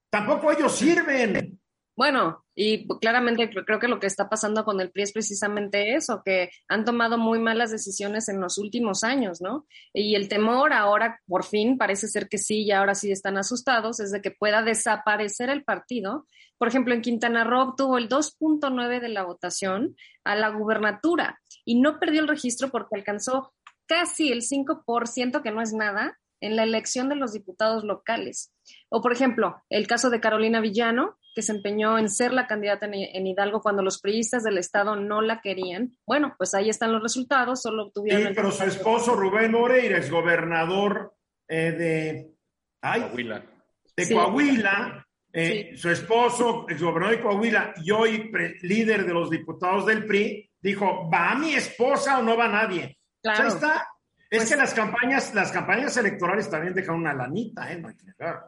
[0.10, 1.59] tampoco ellos sirven.
[2.00, 6.22] Bueno, y claramente creo que lo que está pasando con el PRI es precisamente eso,
[6.24, 9.66] que han tomado muy malas decisiones en los últimos años, ¿no?
[9.92, 14.00] Y el temor ahora, por fin, parece ser que sí, y ahora sí están asustados,
[14.00, 16.26] es de que pueda desaparecer el partido.
[16.58, 21.82] Por ejemplo, en Quintana Roo tuvo el 2.9 de la votación a la gubernatura y
[21.82, 23.52] no perdió el registro porque alcanzó
[23.88, 28.54] casi el 5%, que no es nada, en la elección de los diputados locales.
[28.90, 32.88] O, por ejemplo, el caso de Carolina Villano, que se empeñó en ser la candidata
[32.92, 35.98] en, Hidalgo cuando los priistas del Estado no la querían.
[36.06, 38.30] Bueno, pues ahí están los resultados, solo obtuvieron...
[38.30, 41.16] Sí, pero su esposo Rubén Moreira es gobernador
[41.48, 42.32] eh, de...
[42.82, 43.44] Coahuila.
[43.96, 45.06] De Coahuila.
[45.32, 48.32] Eh, su esposo, ex gobernador de Coahuila y hoy
[48.64, 52.98] líder de los diputados del PRI, dijo, ¿va mi esposa o no va nadie?
[53.22, 53.48] Claro.
[53.48, 53.88] está
[54.32, 57.82] es pues que las campañas, las campañas electorales también dejan una lanita, ¿eh?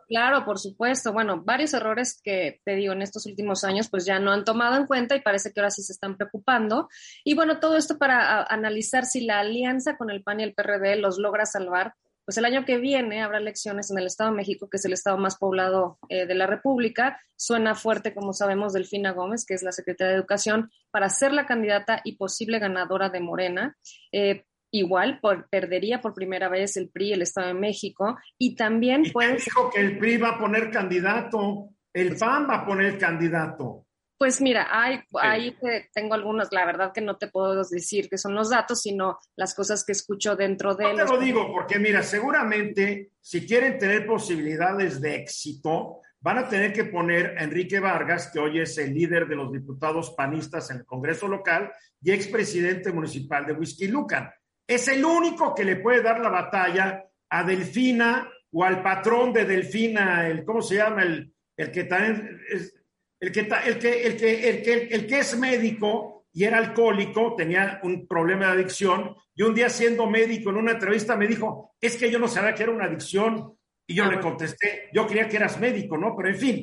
[0.08, 1.12] Claro, por supuesto.
[1.12, 4.78] Bueno, varios errores que te digo en estos últimos años, pues ya no han tomado
[4.78, 6.88] en cuenta y parece que ahora sí se están preocupando.
[7.24, 10.98] Y bueno, todo esto para analizar si la alianza con el PAN y el PRD
[10.98, 11.96] los logra salvar.
[12.26, 14.94] Pues el año que viene habrá elecciones en el Estado de México, que es el
[14.94, 17.20] estado más poblado eh, de la República.
[17.36, 21.48] Suena fuerte, como sabemos, Delfina Gómez, que es la secretaria de Educación, para ser la
[21.48, 23.76] candidata y posible ganadora de Morena.
[24.12, 29.06] Eh, igual por, perdería por primera vez el PRI, el Estado de México, y también
[29.06, 29.36] ¿Y puede...
[29.36, 31.70] dijo que el PRI va a poner candidato?
[31.94, 33.86] El PAN va a poner candidato.
[34.18, 35.58] Pues mira, hay, ahí
[35.94, 39.56] tengo algunos, la verdad que no te puedo decir que son los datos, sino las
[39.56, 40.94] cosas que escucho dentro de...
[40.94, 46.48] No te lo digo porque mira, seguramente si quieren tener posibilidades de éxito, van a
[46.48, 50.70] tener que poner a Enrique Vargas, que hoy es el líder de los diputados panistas
[50.70, 54.30] en el Congreso local y expresidente municipal de Whisky Lucan
[54.76, 59.46] es el único que le puede dar la batalla a Delfina o al patrón de
[59.46, 61.04] Delfina, el, ¿cómo se llama?
[61.04, 62.74] El, el que también es,
[63.20, 67.36] el que, el, que, el, que, el, que, el que es médico y era alcohólico,
[67.36, 71.76] tenía un problema de adicción, y un día siendo médico en una entrevista me dijo,
[71.80, 75.28] es que yo no sabía que era una adicción, y yo le contesté, yo creía
[75.28, 76.16] que eras médico, ¿no?
[76.16, 76.62] Pero en fin,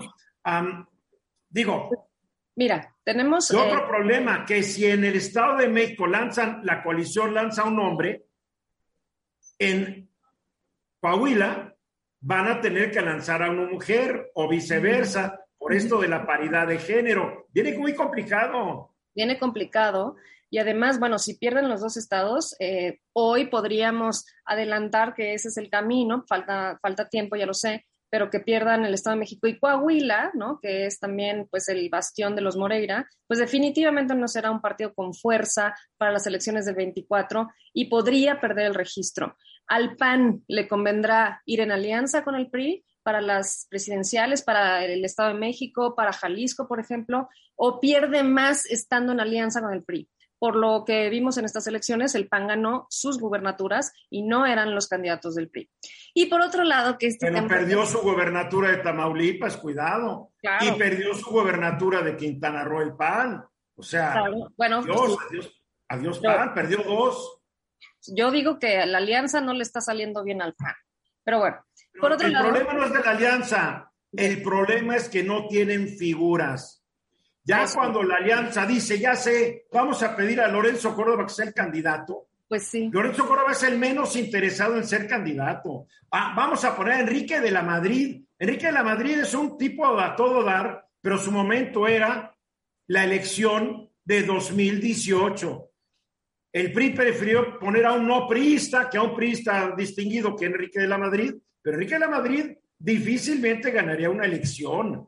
[1.50, 1.90] digo,
[2.58, 3.50] Mira, tenemos...
[3.50, 7.80] otro eh, problema, que si en el Estado de México lanzan, la coalición lanza un
[7.80, 8.26] hombre,
[9.58, 10.10] en
[11.00, 11.74] Coahuila
[12.20, 16.66] van a tener que lanzar a una mujer o viceversa, por esto de la paridad
[16.66, 17.46] de género.
[17.50, 18.94] Viene muy complicado.
[19.14, 20.16] Viene complicado.
[20.50, 25.56] Y además, bueno, si pierden los dos estados, eh, hoy podríamos adelantar que ese es
[25.56, 29.46] el camino, falta, falta tiempo, ya lo sé, pero que pierdan el Estado de México
[29.46, 30.58] y Coahuila, ¿no?
[30.60, 34.94] Que es también pues el bastión de los Moreira, pues definitivamente no será un partido
[34.94, 39.36] con fuerza para las elecciones del 24 y podría perder el registro.
[39.66, 45.04] Al PAN le convendrá ir en alianza con el PRI para las presidenciales, para el
[45.04, 49.82] Estado de México, para Jalisco, por ejemplo, o pierde más estando en alianza con el
[49.82, 54.46] PRI por lo que vimos en estas elecciones, el PAN ganó sus gubernaturas y no
[54.46, 55.68] eran los candidatos del PRI.
[56.18, 60.32] Y por otro lado, que este Pero perdió su gubernatura de Tamaulipas, cuidado.
[60.62, 63.44] Y perdió su gubernatura de Quintana Roo el PAN.
[63.76, 64.24] O sea,
[64.56, 67.40] bueno, adiós, adiós, adiós PAN, perdió dos.
[68.08, 70.74] Yo digo que la alianza no le está saliendo bien al PAN.
[71.22, 71.64] Pero bueno,
[72.00, 72.46] por otro el lado.
[72.46, 76.84] El problema no es de la alianza, el problema es que no tienen figuras.
[77.44, 81.46] Ya cuando la alianza dice, ya sé, vamos a pedir a Lorenzo Córdoba que sea
[81.46, 82.27] el candidato.
[82.48, 82.88] Pues sí.
[82.90, 85.86] Lorenzo Córdoba es el menos interesado en ser candidato.
[86.10, 88.24] Ah, vamos a poner a Enrique de la Madrid.
[88.38, 92.34] Enrique de la Madrid es un tipo a todo dar, pero su momento era
[92.86, 95.70] la elección de 2018.
[96.50, 100.80] El PRI prefirió poner a un no priista que a un priista distinguido que Enrique
[100.80, 105.06] de la Madrid, pero Enrique de la Madrid difícilmente ganaría una elección.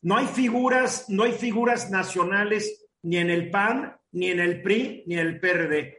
[0.00, 5.04] No hay figuras, no hay figuras nacionales ni en el PAN, ni en el PRI,
[5.06, 5.97] ni en el PRD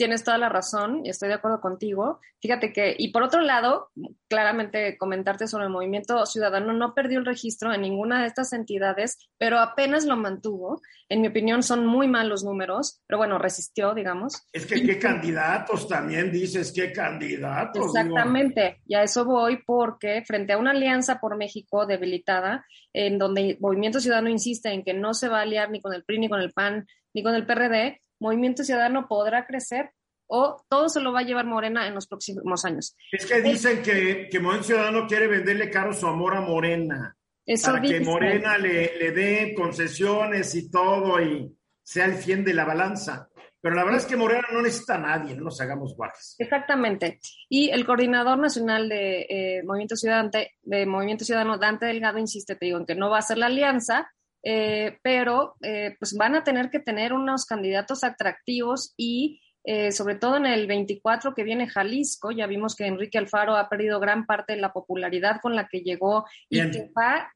[0.00, 2.20] tienes toda la razón y estoy de acuerdo contigo.
[2.40, 3.90] Fíjate que, y por otro lado,
[4.30, 9.18] claramente comentarte sobre el movimiento ciudadano no perdió el registro en ninguna de estas entidades,
[9.36, 10.80] pero apenas lo mantuvo.
[11.10, 14.42] En mi opinión, son muy malos números, pero bueno, resistió, digamos.
[14.54, 17.84] Es que qué candidatos también dices, qué candidatos.
[17.84, 23.58] Exactamente, y a eso voy porque frente a una alianza por México debilitada, en donde
[23.60, 26.30] Movimiento Ciudadano insiste en que no se va a aliar ni con el PRI, ni
[26.30, 29.90] con el PAN, ni con el PRD, Movimiento Ciudadano podrá crecer
[30.26, 32.96] o todo se lo va a llevar Morena en los próximos años.
[33.10, 37.16] Es que dicen que, que Movimiento Ciudadano quiere venderle caro su amor a Morena.
[37.64, 41.52] para que Morena le, le dé concesiones y todo y
[41.82, 43.28] sea el fiel de la balanza.
[43.60, 46.36] Pero la verdad es que Morena no necesita a nadie, no nos hagamos guajes.
[46.38, 47.20] Exactamente.
[47.48, 50.30] Y el coordinador nacional de, eh, Movimiento Ciudadano,
[50.62, 53.46] de Movimiento Ciudadano, Dante Delgado, insiste, te digo, en que no va a ser la
[53.46, 54.10] alianza,
[54.42, 60.14] eh, pero eh, pues van a tener que tener unos candidatos atractivos y eh, sobre
[60.14, 64.24] todo en el 24 que viene Jalisco, ya vimos que Enrique Alfaro ha perdido gran
[64.24, 67.30] parte de la popularidad con la que llegó y que va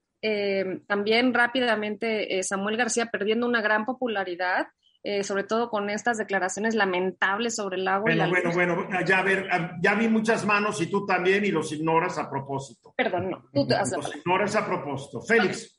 [0.86, 4.68] también rápidamente Samuel García perdiendo una gran popularidad.
[5.20, 8.10] sobre todo con estas declaraciones lamentables sobre el agua.
[8.10, 9.46] Bueno, bueno, bueno, ya, ver,
[9.82, 12.94] ya vi muchas manos y tú también y los ignoras a propósito.
[12.96, 15.20] Perdón, no, tú te Los ignoras a propósito.
[15.20, 15.73] Félix.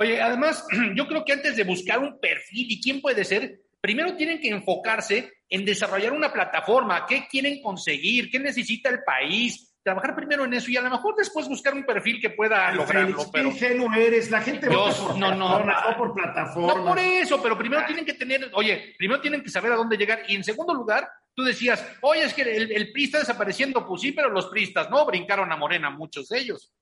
[0.00, 4.16] Oye, además, yo creo que antes de buscar un perfil y quién puede ser, primero
[4.16, 10.14] tienen que enfocarse en desarrollar una plataforma, qué quieren conseguir, qué necesita el país, trabajar
[10.14, 13.30] primero en eso y a lo mejor después buscar un perfil que pueda lograrlo.
[13.32, 16.74] pero ingenuo eres, la gente por no, no, no, por plataforma.
[16.74, 19.98] No por eso, pero primero tienen que tener, oye, primero tienen que saber a dónde
[19.98, 23.86] llegar y en segundo lugar, tú decías, oye, es que el, el PRI está desapareciendo,
[23.86, 26.72] pues sí, pero los PRIistas no, brincaron a Morena muchos de ellos.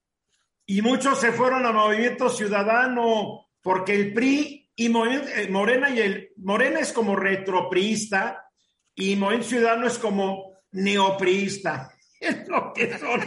[0.71, 6.29] Y muchos se fueron a Movimiento Ciudadano porque el PRI y eh, Morena y el
[6.37, 8.45] Morena es como retropriista
[8.93, 11.91] y Movimiento Ciudadano es como neopriista.
[12.21, 13.21] Es lo que son.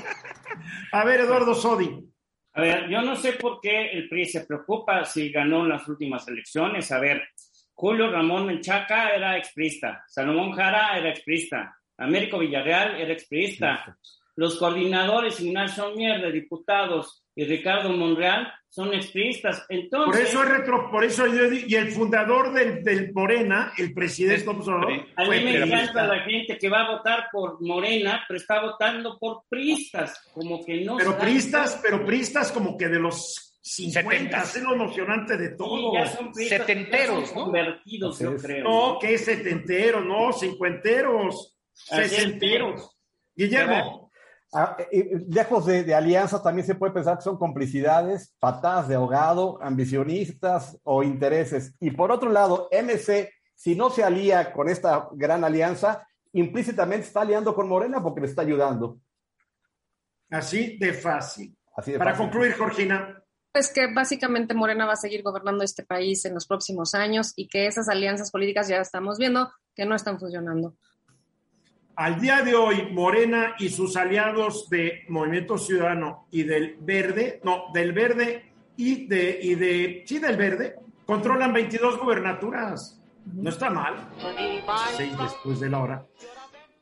[0.93, 1.89] A ver, Eduardo Sodi.
[2.53, 5.89] A ver, yo no sé por qué el PRI se preocupa si ganó en las
[5.89, 6.93] últimas elecciones.
[6.93, 7.25] A ver,
[7.75, 13.99] Julio Ramón Menchaca era exprista, Salomón Jara era exprista, Américo Villarreal era exprista,
[14.37, 19.65] los coordinadores Ignacio Mier de diputados y Ricardo Monreal son extremistas.
[19.69, 23.93] Entonces, por eso es retro, por eso yo y el fundador del, del Morena, el
[23.93, 24.49] presidente
[25.17, 29.19] A mí me encanta la gente que va a votar por Morena, pero está votando
[29.19, 30.97] por pristas, como que no.
[30.97, 35.95] Pero pristas, pero pristas como que de los 50, es lo emocionante de todo.
[35.95, 37.45] ya son pristas, setenteros, ¿no?
[37.45, 38.65] convertidos, yo creo.
[38.65, 42.97] No, que setenteros, no, cincuenteros, sesenteros.
[43.35, 44.02] Guillermo.
[44.55, 44.77] Ah,
[45.29, 50.79] lejos de, de, alianzas, también se puede pensar que son complicidades, patadas de ahogado, ambicionistas
[50.83, 51.75] o intereses.
[51.81, 57.23] Y por otro lado, MC, si no se alía con esta gran alianza, implícitamente está
[57.23, 58.99] aliando con Morena porque le está ayudando.
[60.31, 61.57] Así de fácil.
[61.99, 63.23] Para concluir, Georgina.
[63.53, 67.49] Pues que básicamente Morena va a seguir gobernando este país en los próximos años y
[67.49, 70.75] que esas alianzas políticas ya estamos viendo que no están funcionando.
[72.03, 77.67] Al día de hoy, Morena y sus aliados de Movimiento Ciudadano y del Verde, no,
[77.73, 83.01] del Verde y de, y de, sí, del Verde, controlan 22 gubernaturas.
[83.33, 84.09] No está mal.
[84.97, 86.07] Seis después de la hora.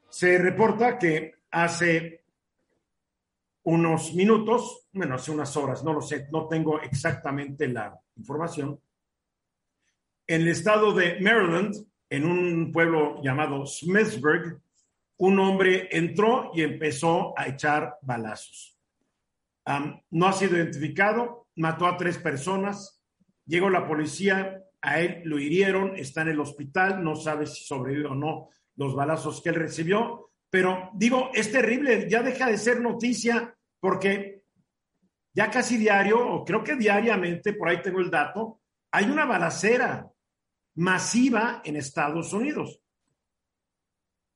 [0.08, 2.24] Se reporta que hace
[3.64, 8.80] unos minutos, bueno, hace unas horas, no lo sé, no tengo exactamente la información.
[10.26, 11.74] En el estado de Maryland,
[12.08, 14.58] en un pueblo llamado Smithsburg,
[15.20, 18.78] un hombre entró y empezó a echar balazos.
[20.10, 23.02] no ha sido identificado, mató a tres personas,
[23.44, 28.12] llegó la policía, a él lo hirieron, está en el hospital, no sabe si sobrevivió
[28.12, 32.80] o no los balazos que él recibió, pero digo, es terrible, ya deja de ser
[32.80, 34.42] noticia porque
[35.34, 40.10] ya casi diario, o creo que diariamente, por ahí tengo el dato, hay una balacera
[40.76, 42.79] masiva en Estados Unidos.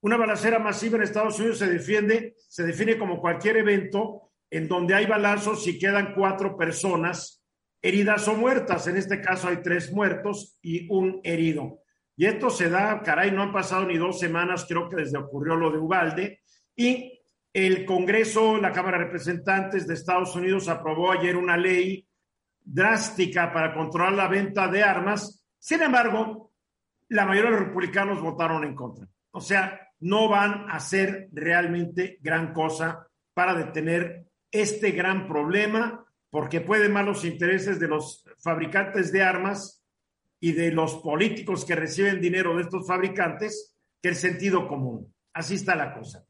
[0.04, 4.94] Una balacera masiva en Estados Unidos se defiende, se define como cualquier evento en donde
[4.94, 7.42] hay balazos y quedan cuatro personas
[7.80, 8.86] heridas o muertas.
[8.86, 11.78] En este caso hay tres muertos y un herido.
[12.18, 15.56] Y esto se da, caray, no han pasado ni dos semanas, creo que desde ocurrió
[15.56, 16.42] lo de Ubalde.
[16.76, 17.22] Y
[17.54, 22.06] el Congreso, la Cámara de Representantes de Estados Unidos aprobó ayer una ley
[22.60, 25.46] drástica para controlar la venta de armas.
[25.58, 26.52] Sin embargo,
[27.08, 29.08] la mayoría de los republicanos votaron en contra.
[29.30, 36.60] O sea, no van a hacer realmente gran cosa para detener este gran problema, porque
[36.60, 39.82] pueden más los intereses de los fabricantes de armas
[40.40, 45.10] y de los políticos que reciben dinero de estos fabricantes que el sentido común.
[45.32, 46.22] Así está la cosa.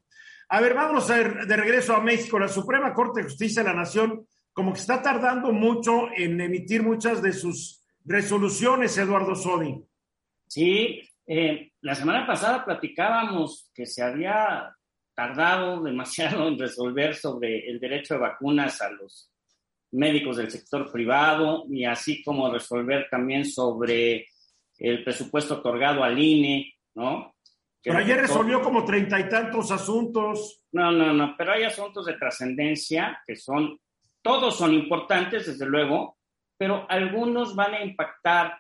[0.50, 2.38] A ver, vamos a ver de regreso a México.
[2.38, 6.84] La Suprema Corte de Justicia de la Nación como que está tardando mucho en emitir
[6.84, 9.84] muchas de sus resoluciones, Eduardo Sodi.
[10.46, 14.74] Sí, eh, la semana pasada platicábamos que se había
[15.14, 19.30] tardado demasiado en resolver sobre el derecho de vacunas a los
[19.92, 24.26] médicos del sector privado y así como resolver también sobre
[24.78, 27.34] el presupuesto otorgado al INE, ¿no?
[27.84, 30.62] pero ayer resolvió como treinta y tantos asuntos.
[30.72, 33.78] No, no, no, pero hay asuntos de trascendencia que son,
[34.22, 36.16] todos son importantes, desde luego,
[36.56, 38.58] pero algunos van a impactar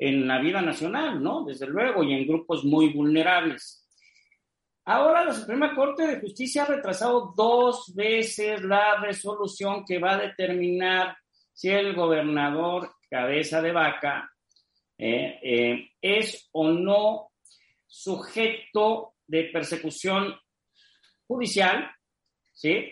[0.00, 1.44] en la vida nacional, ¿no?
[1.44, 3.86] Desde luego, y en grupos muy vulnerables.
[4.86, 10.22] Ahora la Suprema Corte de Justicia ha retrasado dos veces la resolución que va a
[10.22, 11.16] determinar
[11.52, 14.32] si el gobernador cabeza de vaca
[14.96, 17.32] eh, eh, es o no
[17.86, 20.34] sujeto de persecución
[21.26, 21.90] judicial,
[22.54, 22.90] ¿sí?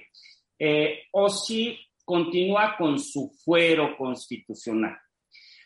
[0.59, 4.99] Eh, o si continúa con su fuero constitucional.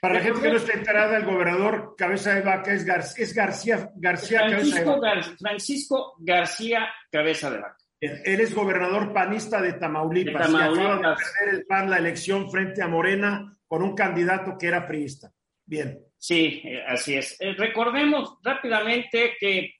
[0.02, 4.48] Para la gente que no está enterada, el gobernador Cabeza de Vaca es, García, García
[4.48, 7.78] Francisco, Cabeza Francisco García Cabeza de Vaca.
[8.00, 10.76] Él es gobernador panista de Tamaulipas, de Tamaulipas.
[10.76, 14.66] y acaba de perder el PAN la elección frente a Morena con un candidato que
[14.66, 15.32] era priista.
[15.64, 16.00] Bien.
[16.18, 17.40] Sí, eh, así es.
[17.40, 19.76] Eh, recordemos rápidamente que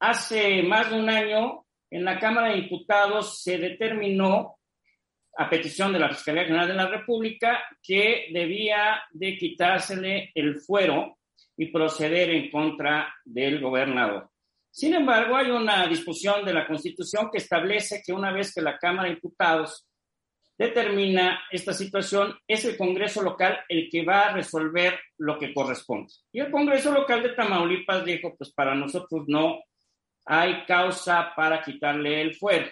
[0.00, 4.56] hace más de un año en la Cámara de Diputados se determinó
[5.36, 11.18] a petición de la Fiscalía General de la República, que debía de quitársele el fuero
[11.56, 14.30] y proceder en contra del gobernador.
[14.70, 18.78] Sin embargo, hay una discusión de la Constitución que establece que una vez que la
[18.78, 19.86] Cámara de Diputados
[20.56, 26.12] determina esta situación, es el Congreso local el que va a resolver lo que corresponde.
[26.32, 29.60] Y el Congreso local de Tamaulipas dijo, pues para nosotros no
[30.24, 32.70] hay causa para quitarle el fuero.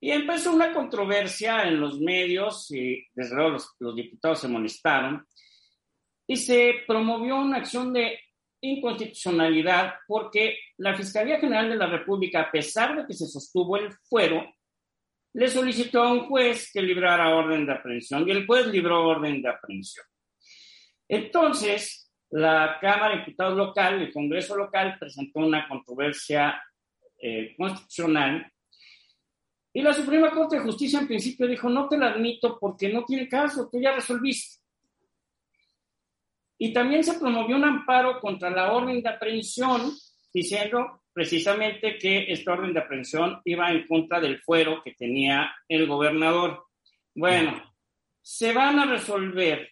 [0.00, 5.26] Y empezó una controversia en los medios, y desde luego los, diputados se molestaron,
[6.26, 8.18] y se promovió una acción de
[8.62, 13.92] inconstitucionalidad porque la Fiscalía General de la República, a pesar de que se sostuvo el
[14.08, 14.54] fuero,
[15.32, 19.42] le solicitó a un juez que librara orden de aprehensión y el juez libró orden
[19.42, 20.04] de aprehensión.
[21.08, 26.62] Entonces, la Cámara de Diputados local, el Congreso local, presentó una controversia
[27.18, 28.50] eh, constitucional
[29.72, 33.04] y la Suprema Corte de Justicia en principio dijo, no te la admito porque no
[33.04, 34.58] tiene caso, tú ya resolviste.
[36.58, 39.92] Y también se promovió un amparo contra la orden de aprehensión,
[40.32, 45.86] diciendo precisamente que esta orden de aprehensión iba en contra del fuero que tenía el
[45.86, 46.64] gobernador.
[47.14, 47.62] Bueno,
[48.20, 49.70] se van a resolver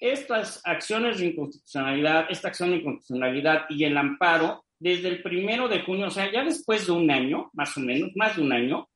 [0.00, 5.82] estas acciones de inconstitucionalidad, esta acción de inconstitucionalidad y el amparo desde el primero de
[5.82, 8.88] junio, o sea, ya después de un año, más o menos, más de un año,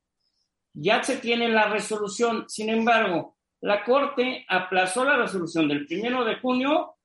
[0.73, 2.43] ya se tiene la resolución.
[2.49, 6.95] Sin embargo, la Corte aplazó la resolución del primero de junio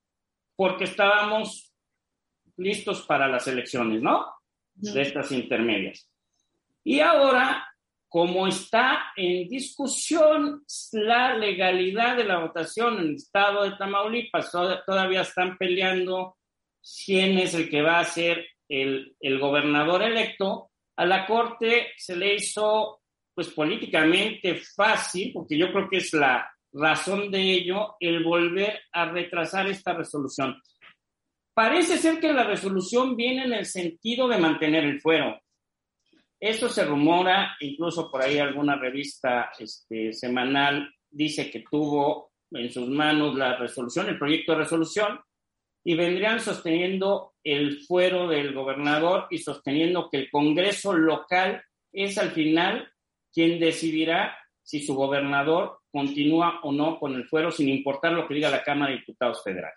[0.57, 1.73] porque estábamos
[2.57, 4.25] listos para las elecciones, ¿no?
[4.73, 6.09] De estas intermedias.
[6.83, 7.65] Y ahora,
[8.09, 15.21] como está en discusión la legalidad de la votación en el estado de Tamaulipas, todavía
[15.21, 16.35] están peleando
[17.05, 18.45] quién es el que va a ser
[18.81, 23.01] el, gobernador electo, a la Corte se le hizo
[23.33, 29.05] pues políticamente fácil, porque yo creo que es la razón de ello, el volver a
[29.05, 30.59] retrasar esta resolución.
[31.53, 35.39] Parece ser que la resolución viene en el sentido de mantener el fuero.
[36.39, 42.89] Eso se rumora, incluso por ahí alguna revista este, semanal dice que tuvo en sus
[42.89, 45.19] manos la resolución, el proyecto de resolución,
[45.83, 51.61] y vendrían sosteniendo el fuero del gobernador y sosteniendo que el Congreso local
[51.91, 52.89] es al final
[53.31, 58.35] quien decidirá si su gobernador continúa o no con el fuero, sin importar lo que
[58.35, 59.73] diga la Cámara de Diputados Federal.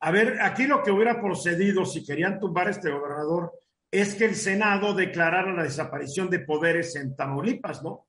[0.00, 3.52] A ver, aquí lo que hubiera procedido si querían tumbar a este gobernador
[3.90, 8.06] es que el Senado declarara la desaparición de poderes en Tamaulipas, ¿no?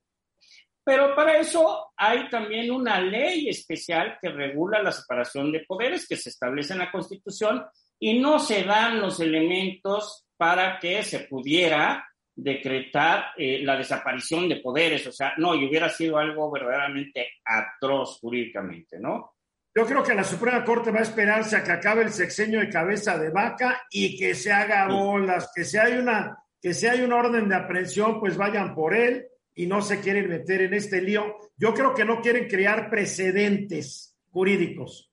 [0.84, 6.16] Pero para eso hay también una ley especial que regula la separación de poderes que
[6.16, 7.64] se establece en la Constitución
[7.98, 12.06] y no se dan los elementos para que se pudiera
[12.36, 15.06] decretar eh, la desaparición de poderes.
[15.06, 19.32] O sea, no, y hubiera sido algo verdaderamente atroz jurídicamente, ¿no?
[19.74, 22.68] Yo creo que la Suprema Corte va a esperarse a que acabe el sexenio de
[22.68, 27.00] cabeza de vaca y que se haga bolas, que si hay una, que si hay
[27.00, 31.00] una orden de aprehensión, pues vayan por él y no se quieren meter en este
[31.00, 31.36] lío.
[31.56, 35.10] Yo creo que no quieren crear precedentes jurídicos.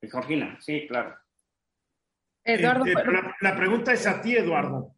[0.00, 1.16] Georgina, sí, claro.
[2.44, 2.86] Eduardo.
[2.86, 4.94] Eh, eh, la, pregunta es a ti, Eduardo.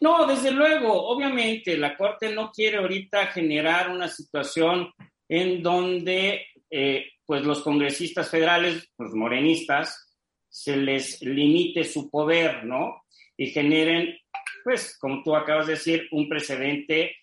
[0.00, 4.90] No, desde luego, obviamente, la Corte no quiere ahorita generar una situación
[5.28, 10.16] en donde eh, pues los congresistas federales, los morenistas,
[10.48, 13.04] se les limite su poder, ¿no?
[13.36, 14.16] Y generen
[14.64, 17.16] pues, como tú acabas de decir, un precedente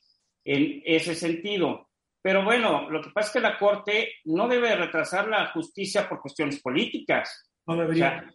[0.45, 1.89] en ese sentido.
[2.21, 6.21] Pero bueno, lo que pasa es que la Corte no debe retrasar la justicia por
[6.21, 7.49] cuestiones políticas.
[7.65, 8.31] No debería.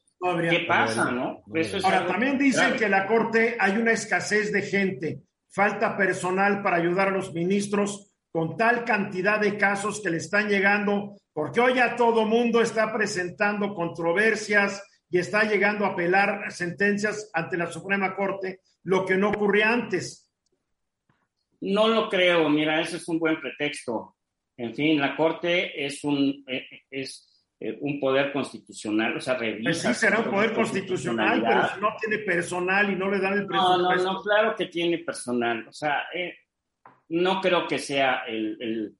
[0.50, 1.44] ¿Qué pasa, no?
[1.84, 7.08] Ahora, también dicen que la Corte hay una escasez de gente, falta personal para ayudar
[7.08, 11.96] a los ministros con tal cantidad de casos que le están llegando, porque hoy ya
[11.96, 18.60] todo mundo está presentando controversias y está llegando a apelar sentencias ante la Suprema Corte
[18.84, 20.30] lo que no ocurría antes.
[21.60, 24.16] No lo creo, mira, ese es un buen pretexto.
[24.56, 29.64] En fin, la Corte es un, eh, es eh, un poder constitucional, o sea, revisa.
[29.64, 33.34] Pues sí, será un poder constitucional, pero si no tiene personal y no le dan
[33.34, 33.82] el presupuesto.
[33.82, 35.66] No, no, no, claro que tiene personal.
[35.68, 36.34] O sea, eh,
[37.08, 38.96] no creo que sea el.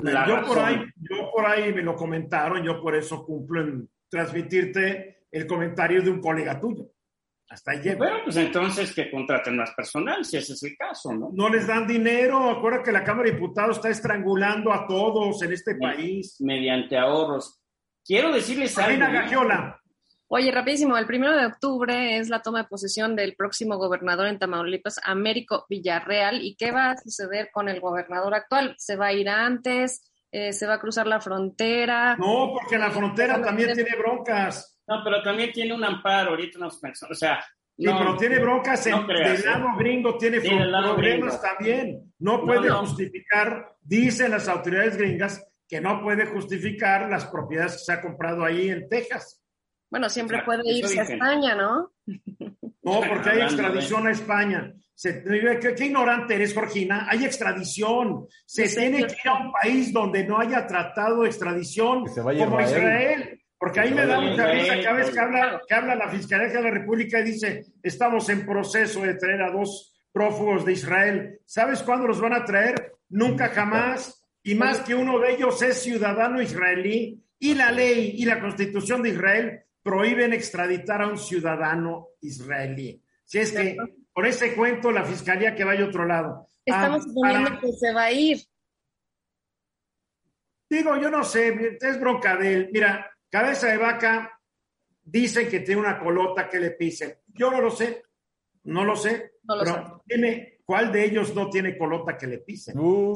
[0.00, 5.15] yo, por ahí, yo por ahí me lo comentaron, yo por eso cumplo en transmitirte
[5.30, 6.90] el comentario de un colega tuyo.
[7.48, 11.30] Hasta ahí Bueno, pues entonces que contraten más personal, si ese es el caso, ¿no?
[11.32, 12.50] No les dan dinero.
[12.50, 16.40] Acuerda que la Cámara de Diputados está estrangulando a todos en este país.
[16.40, 17.62] Mediante ahorros.
[18.04, 18.98] Quiero decirles algo.
[19.12, 19.80] Gagiola.
[20.28, 24.40] Oye, rapidísimo, el primero de octubre es la toma de posesión del próximo gobernador en
[24.40, 26.42] Tamaulipas, Américo Villarreal.
[26.42, 28.74] ¿Y qué va a suceder con el gobernador actual?
[28.76, 30.10] ¿Se va a ir antes?
[30.32, 32.16] Eh, ¿Se va a cruzar la frontera?
[32.16, 34.75] No, porque la frontera también tiene broncas.
[34.86, 37.44] No, pero también tiene un amparo ahorita, no, o sea...
[37.78, 42.10] No, pero tiene broncas en, del lado gringo, tiene problemas también.
[42.20, 47.92] No puede justificar, dicen las autoridades gringas, que no puede justificar las propiedades que se
[47.92, 49.42] ha comprado ahí en Texas.
[49.90, 51.92] Bueno, siempre puede irse a España, ¿no?
[52.82, 54.72] No, porque hay extradición a España.
[55.02, 57.06] ¿qué, ignorante eres, Georgina.
[57.10, 58.26] Hay extradición.
[58.46, 63.40] Se tiene que ir a un país donde no haya tratado de extradición, como Israel.
[63.58, 66.62] Porque ahí me da mucha risa cada vez que habla, que habla la Fiscalía de
[66.62, 71.40] la República y dice, estamos en proceso de traer a dos prófugos de Israel.
[71.44, 72.92] ¿Sabes cuándo los van a traer?
[73.08, 74.22] Nunca jamás.
[74.42, 79.02] Y más que uno de ellos es ciudadano israelí y la ley y la constitución
[79.02, 83.02] de Israel prohíben extraditar a un ciudadano israelí.
[83.24, 83.76] Si es que
[84.12, 86.48] por ese cuento la fiscalía que vaya a otro lado.
[86.64, 88.38] Estamos ah, suponiendo que se va a ir.
[90.68, 92.70] Digo, yo no sé, es bronca de él.
[92.72, 94.40] Mira, Cabeza de vaca
[95.04, 97.14] dicen que tiene una colota que le pisen.
[97.28, 98.02] Yo no lo sé,
[98.64, 99.32] no lo sé.
[99.46, 102.78] pero Tiene, ¿cuál de ellos no tiene colota que le pisen?
[102.78, 103.14] Uh,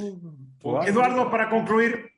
[0.86, 2.10] Eduardo, para concluir.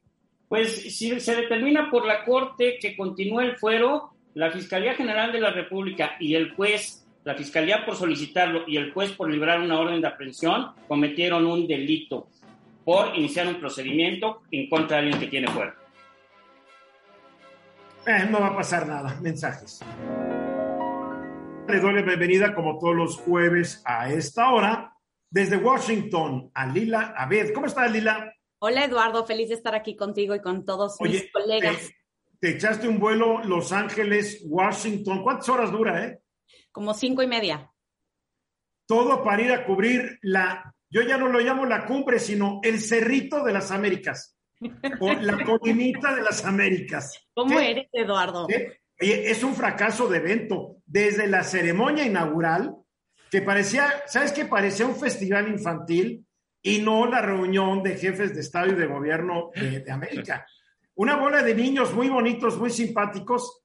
[0.49, 5.41] Pues si se determina por la Corte que continúe el fuero, la Fiscalía General de
[5.41, 9.81] la República y el juez, la Fiscalía por solicitarlo y el juez por librar una
[9.81, 12.29] orden de aprehensión, cometieron un delito
[12.85, 15.82] por iniciar un procedimiento en contra de alguien que tiene fuero.
[18.05, 19.17] Eh, no va a pasar nada.
[19.21, 19.81] Mensajes.
[21.69, 24.93] Le doy la bienvenida como todos los jueves a esta hora
[25.31, 27.53] desde Washington a Lila Abed.
[27.55, 28.35] ¿Cómo estás, Lila?
[28.59, 29.25] Hola, Eduardo.
[29.25, 31.91] Feliz de estar aquí contigo y con todos mis colegas.
[32.41, 35.23] Te, echaste un vuelo Los Ángeles, Washington.
[35.23, 36.19] ¿Cuántas horas dura, eh?
[36.73, 37.71] Como cinco y media.
[38.87, 42.81] todo para ir a cubrir la, yo ya no lo llamo la cumbre, sino el
[42.81, 44.32] cerrito de las Américas,
[45.21, 47.19] la colinita de las Américas.
[47.35, 48.47] ¿Cómo eres, Eduardo?
[48.99, 50.77] es un fracaso de evento.
[50.87, 52.77] Desde la ceremonia inaugural,
[53.31, 54.45] que parecía, ¿sabes qué?
[54.45, 56.27] Parecía un festival infantil
[56.63, 60.47] y no la reunión de jefes de Estado y de gobierno de, América.
[60.95, 63.65] Una bola de niños muy bonitos, muy simpáticos,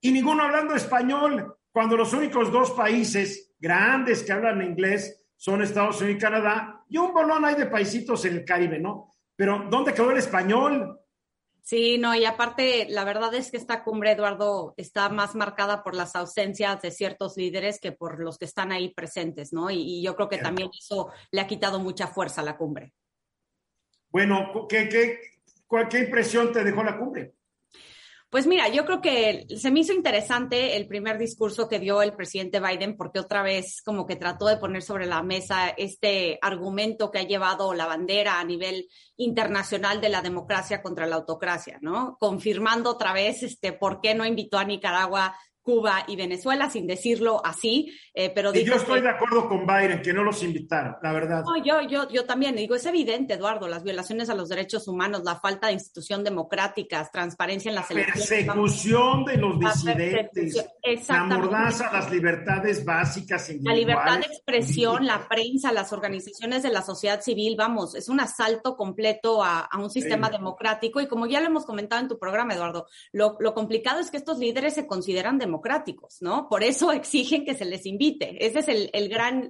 [0.00, 6.00] y ninguno hablando español, cuando los únicos dos países grandes que hablan inglés son Estados
[6.00, 9.16] Unidos y Canadá, y un bolón hay de paisitos en el Caribe, ¿no?
[9.38, 11.00] Pero ¿dónde quedó el español?
[11.62, 15.94] Sí, no, y aparte, la verdad es que esta cumbre, Eduardo, está más marcada por
[15.94, 19.70] las ausencias de ciertos líderes que por los que están ahí presentes, ¿no?
[19.70, 22.92] Y, yo creo que también eso le ha quitado mucha fuerza a la cumbre.
[24.10, 25.20] Bueno, ¿qué, qué,
[25.88, 27.34] qué impresión te dejó la cumbre?
[28.30, 32.12] Pues mira, yo creo que se me hizo interesante el primer discurso que dio el
[32.12, 37.10] presidente Biden porque otra vez como que trató de poner sobre la mesa este argumento
[37.10, 42.18] que ha llevado la bandera a nivel internacional de la democracia contra la autocracia, ¿no?
[42.20, 45.34] Confirmando otra vez este por qué no invitó a Nicaragua
[45.68, 48.54] Cuba y Venezuela, sin decirlo así, eh, pero...
[48.54, 51.44] Yo estoy de acuerdo con Biden, que no los invitaron, la verdad.
[51.44, 55.24] No, yo, yo, yo también digo, es evidente, Eduardo, las violaciones a los derechos humanos,
[55.24, 58.28] la falta de institución democráticas, transparencia en las elecciones.
[58.30, 60.70] Persecución de los disidentes,
[61.06, 66.70] la mordaza a las libertades básicas La libertad de expresión, la prensa, las organizaciones de
[66.70, 71.40] la sociedad civil, vamos, es un asalto completo a, un sistema democrático y como ya
[71.40, 74.86] lo hemos comentado en tu programa, Eduardo, lo, lo complicado es que estos líderes se
[74.86, 76.48] consideran democráticos democráticos, ¿no?
[76.48, 78.44] Por eso exigen que se les invite.
[78.44, 78.90] Esa es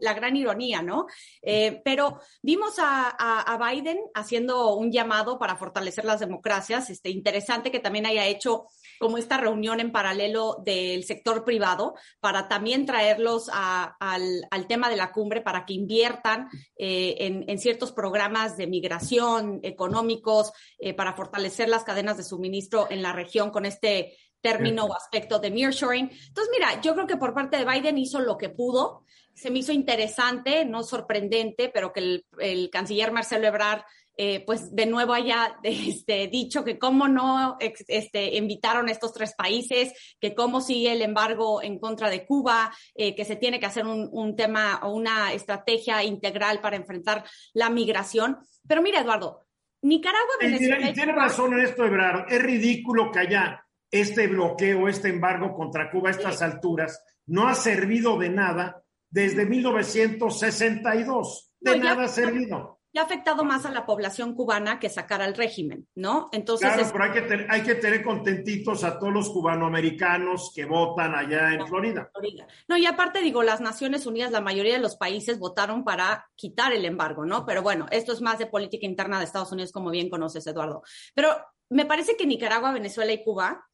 [0.00, 1.06] la gran ironía, ¿no?
[1.42, 3.16] Eh, pero vimos a,
[3.58, 6.90] Biden haciendo un llamado para fortalecer las democracias.
[6.90, 8.66] Este, interesante que también haya hecho
[8.98, 15.12] como esta reunión en paralelo del sector privado para también traerlos al, tema de la
[15.12, 21.84] cumbre para que inviertan eh, en, ciertos programas de migración económicos eh, para fortalecer las
[21.84, 26.10] cadenas de suministro en la región con este término o aspecto de nearshoring.
[26.10, 29.04] Entonces, mira, yo creo que por parte de Biden hizo lo que pudo.
[29.34, 33.82] Se me hizo interesante, no sorprendente, pero que el, canciller Marcelo Ebrard
[34.20, 39.32] eh, pues de nuevo haya este, dicho que cómo no este, invitaron a estos tres
[39.34, 43.66] países, que cómo sigue el embargo en contra de Cuba, eh, que se tiene que
[43.66, 47.24] hacer un, un, tema o una estrategia integral para enfrentar
[47.54, 48.38] la migración.
[48.66, 49.46] Pero mira, Eduardo,
[49.82, 50.90] Nicaragua, Venezuela.
[50.90, 52.30] Y tiene razón en esto, Ebrard.
[52.32, 57.54] Es ridículo que haya este bloqueo, este embargo contra Cuba a estas alturas no ha
[57.54, 61.52] servido de nada desde 1962.
[61.60, 62.76] De nada ha servido.
[62.90, 66.30] Ya ha afectado más a la población cubana que sacar al régimen, ¿no?
[66.32, 66.72] Entonces.
[66.72, 71.52] Claro, pero hay que, hay que tener contentitos a todos los cubanoamericanos que votan allá
[71.52, 72.08] en Florida.
[72.10, 72.46] Florida.
[72.66, 76.72] No, y aparte digo, las Naciones Unidas, la mayoría de los países votaron para quitar
[76.72, 77.44] el embargo, ¿no?
[77.44, 80.82] Pero bueno, esto es más de política interna de Estados Unidos, como bien conoces, Eduardo.
[81.14, 81.36] Pero
[81.68, 83.68] me parece que Nicaragua, Venezuela y Cuba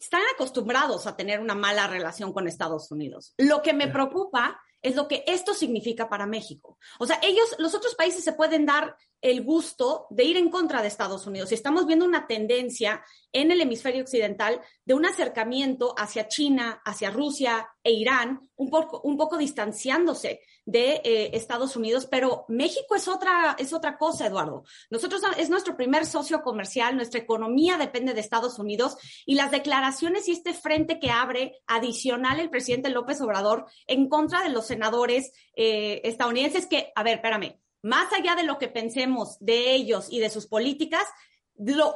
[0.00, 3.34] están acostumbrados a tener una mala relación con Estados Unidos.
[3.36, 6.78] Lo que me preocupa es lo que esto significa para México.
[6.98, 10.82] O sea, ellos, los otros países se pueden dar el gusto de ir en contra
[10.82, 11.50] de Estados Unidos.
[11.50, 17.10] Y estamos viendo una tendencia en el hemisferio occidental de un acercamiento hacia China, hacia
[17.10, 23.72] Rusia e Irán, un poco, distanciándose de eh, Estados Unidos, pero México es otra, es
[23.72, 24.64] otra cosa, Eduardo.
[24.90, 30.28] Nosotros es nuestro primer socio comercial, nuestra economía depende de Estados Unidos y las declaraciones
[30.28, 35.32] y este frente que abre adicional el presidente López Obrador en contra de los senadores
[35.54, 40.20] eh, estadounidenses que, a ver, espérame, más allá de lo que pensemos de ellos y
[40.20, 41.04] de sus políticas,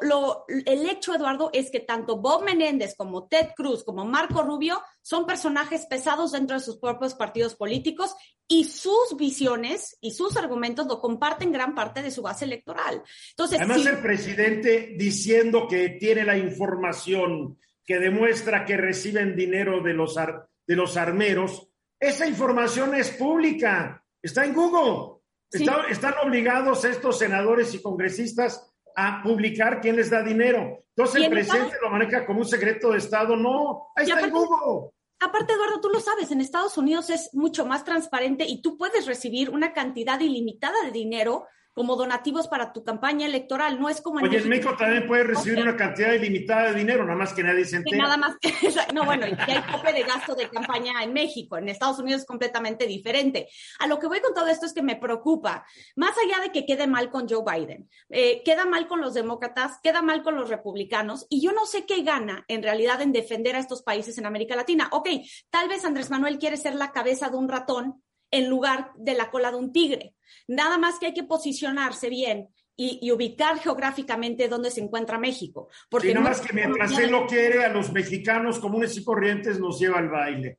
[0.03, 4.83] lo, el hecho, Eduardo, es que tanto Bob Menéndez como Ted Cruz como Marco Rubio
[5.01, 8.15] son personajes pesados dentro de sus propios partidos políticos
[8.47, 13.03] y sus visiones y sus argumentos lo comparten gran parte de su base electoral.
[13.31, 19.95] Entonces, Además, el presidente diciendo que tiene la información que demuestra que reciben dinero de
[19.95, 21.69] los, de los armeros,
[21.99, 25.14] esa información es pública, está en Google.
[25.55, 30.85] Están obligados estos senadores y congresistas a publicar quién les da dinero.
[30.97, 33.37] Entonces el presidente lo maneja como un secreto de Estado.
[33.37, 34.91] No, ahí está aparte, Google.
[35.21, 39.07] Aparte, Eduardo, tú lo sabes, en Estados Unidos es mucho más transparente y tú puedes
[39.07, 43.81] recibir una cantidad ilimitada de dinero como donativos para tu campaña electoral.
[43.81, 47.05] No es como en Oye, en México también puedes recibir una cantidad ilimitada de dinero,
[47.05, 48.05] nada más que nadie se entera.
[48.05, 48.53] Nada más que,
[48.95, 51.59] no, bueno, ya hay tope de gasto de campaña en México.
[51.59, 53.49] En Estados Unidos es completamente diferente.
[53.81, 55.67] A lo que voy con todo esto es que me preocupa,
[55.97, 59.81] más allá de que quede mal con Joe Biden, eh, queda mal con los demócratas,
[59.83, 63.57] queda mal con los republicanos, y yo no sé qué gana en realidad en defender
[63.57, 64.89] a estos países en América Latina.
[64.93, 65.09] Ok,
[65.51, 68.04] tal vez Andrés Manuel quiere ser la cabeza de un ratón
[68.35, 70.15] en lugar de la cola de un tigre.
[70.49, 75.69] Nada más que hay que posicionarse bien y, ubicar geográficamente dónde se encuentra México.
[75.89, 79.79] Porque nada más que mientras él lo quiere, a los mexicanos comunes y corrientes nos
[79.79, 80.59] lleva al baile.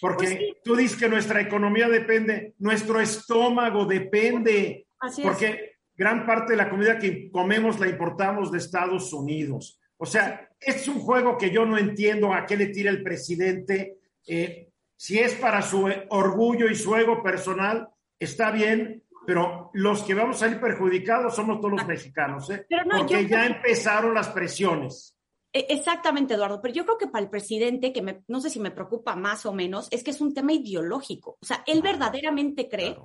[0.00, 4.88] Porque pues tú dices que nuestra economía depende, nuestro estómago depende.
[4.98, 9.80] Así porque gran parte de la comida que comemos la importamos de Estados Unidos.
[9.96, 13.98] O sea, es un juego que yo no entiendo a qué le tira el presidente.
[14.26, 14.65] Eh,
[14.96, 17.88] si es para su orgullo y su ego personal,
[18.18, 22.66] está bien, pero los que vamos a salir perjudicados somos todos los mexicanos, ¿eh?
[22.96, 25.16] porque ya empezaron las presiones.
[25.52, 28.70] E, exactamente, Eduardo, pero yo creo que para el presidente, que no sé si me
[28.70, 31.38] preocupa más o menos, es que es un tema ideológico.
[31.40, 32.96] O sea, él verdaderamente cree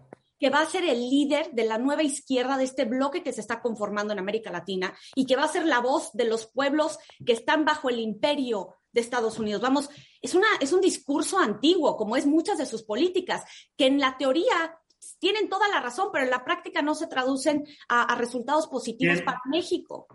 [0.42, 3.42] que va a ser el líder de la nueva izquierda de este bloque que se
[3.42, 6.98] está conformando en América Latina y que va a ser la voz de los pueblos
[7.24, 9.62] que están bajo el imperio de Estados Unidos.
[9.62, 9.90] Vamos,
[10.22, 13.44] es, una, es un discurso antiguo, como es muchas de sus políticas,
[13.78, 14.78] que en la teoría
[15.20, 19.42] tienen toda la razón, pero en la práctica no se traducen a, resultados positivos para
[19.46, 20.08] México.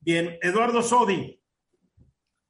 [0.00, 1.40] Bien, Eduardo Sodi.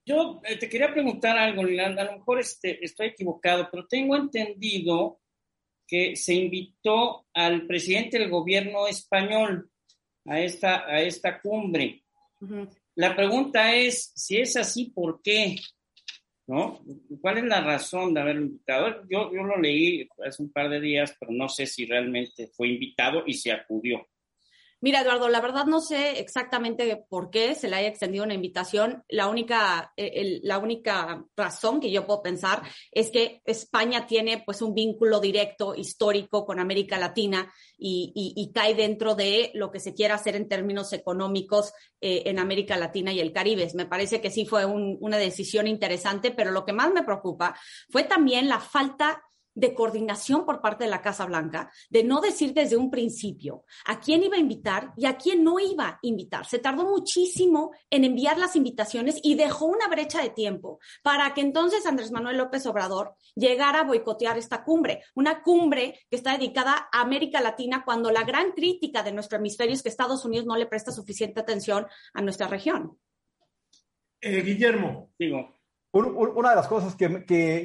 [0.06, 5.20] Yo eh, te quería preguntar algo, a lo mejor este, estoy equivocado, pero tengo entendido
[5.86, 9.70] que se invitó al presidente del gobierno español
[10.26, 12.03] a esta, a esta cumbre.
[12.94, 15.56] La pregunta es, si es así, ¿por qué?
[16.46, 16.84] ¿no?
[17.20, 19.02] ¿Cuál es la razón de haberlo invitado?
[19.08, 22.68] Yo, yo lo leí hace un par de días, pero no sé si realmente fue
[22.68, 24.06] invitado y se acudió.
[24.84, 29.02] Mira, Eduardo, la verdad no sé exactamente por qué se le haya extendido una invitación.
[29.08, 32.60] La única, eh, la única razón que yo puedo pensar
[32.92, 39.14] es que España tiene pues un vínculo directo histórico con América Latina y, cae dentro
[39.14, 41.72] de lo que se quiera hacer en términos económicos
[42.02, 43.66] eh, en América Latina y el Caribe.
[43.72, 47.58] Me parece que sí fue una decisión interesante, pero lo que más me preocupa
[47.88, 49.22] fue también la falta
[49.54, 54.00] de coordinación por parte de la Casa Blanca, de no decir desde un principio a
[54.00, 56.46] quién iba a invitar y a quién no iba a invitar.
[56.46, 61.40] Se tardó muchísimo en enviar las invitaciones y dejó una brecha de tiempo para que
[61.40, 66.88] entonces Andrés Manuel López Obrador llegara a boicotear esta cumbre, una cumbre que está dedicada
[66.92, 70.56] a América Latina cuando la gran crítica de nuestro hemisferio es que Estados Unidos no
[70.56, 72.98] le presta suficiente atención a nuestra región.
[74.20, 75.12] Eh, Guillermo.
[75.18, 75.53] Digo,
[75.94, 77.24] una de las cosas que,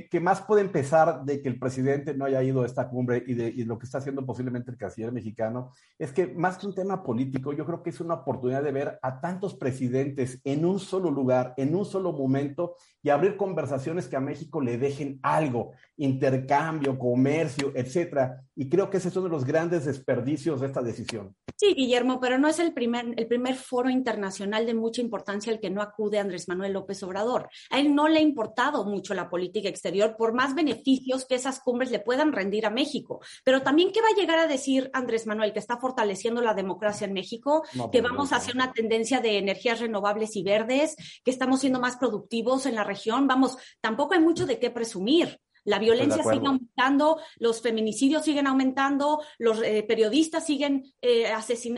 [0.10, 3.34] que, más puede empezar de que el presidente no haya ido a esta cumbre y
[3.34, 6.76] de y lo que está haciendo posiblemente el canciller mexicano es que más que un
[6.76, 10.80] tema político, yo creo que es una oportunidad de ver a tantos presidentes en un
[10.80, 15.72] solo lugar, en un solo momento y abrir conversaciones que a México le dejen algo,
[15.98, 18.44] intercambio, comercio, etcétera.
[18.56, 21.36] Y creo que ese es uno de los grandes desperdicios de esta decisión.
[21.56, 25.60] Sí, Guillermo, pero no es el primer, el primer foro internacional de mucha importancia al
[25.60, 27.50] que no acude Andrés Manuel López Obrador.
[27.70, 31.60] A él no le ha importado mucho la política exterior por más beneficios que esas
[31.60, 33.22] cumbres le puedan rendir a México.
[33.44, 35.54] Pero también, ¿qué va a llegar a decir Andrés Manuel?
[35.54, 39.80] Que está fortaleciendo la democracia en México, que pues, vamos hacia una tendencia de energías
[39.80, 43.28] renovables y verdes, que estamos siendo más productivos en la región.
[43.28, 45.40] Vamos, tampoco hay mucho de qué presumir.
[45.70, 51.32] La violencia sigue aumentando, los feminicidios siguen aumentando, los eh, periodistas siguen, eh,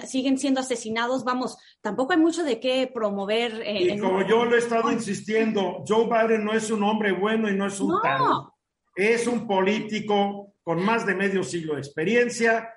[0.08, 1.26] siguen siendo asesinados.
[1.26, 3.62] Vamos, tampoco hay mucho de qué promover.
[3.66, 7.50] Eh, y como yo lo he estado insistiendo, Joe Biden no es un hombre bueno
[7.50, 8.56] y no es un no.
[8.96, 12.70] Es un político con más de medio siglo de experiencia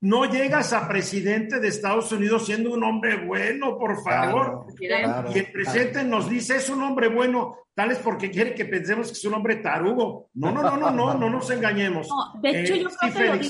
[0.00, 4.66] no llegas a presidente de Estados Unidos siendo un hombre bueno, por favor.
[4.78, 9.08] y el presidente nos dice, es un hombre bueno, tal es porque quiere que pensemos
[9.08, 10.30] que es un hombre tarugo.
[10.34, 12.08] No, no, no, no, no, no nos engañemos.
[12.40, 13.40] de hecho, yo eh,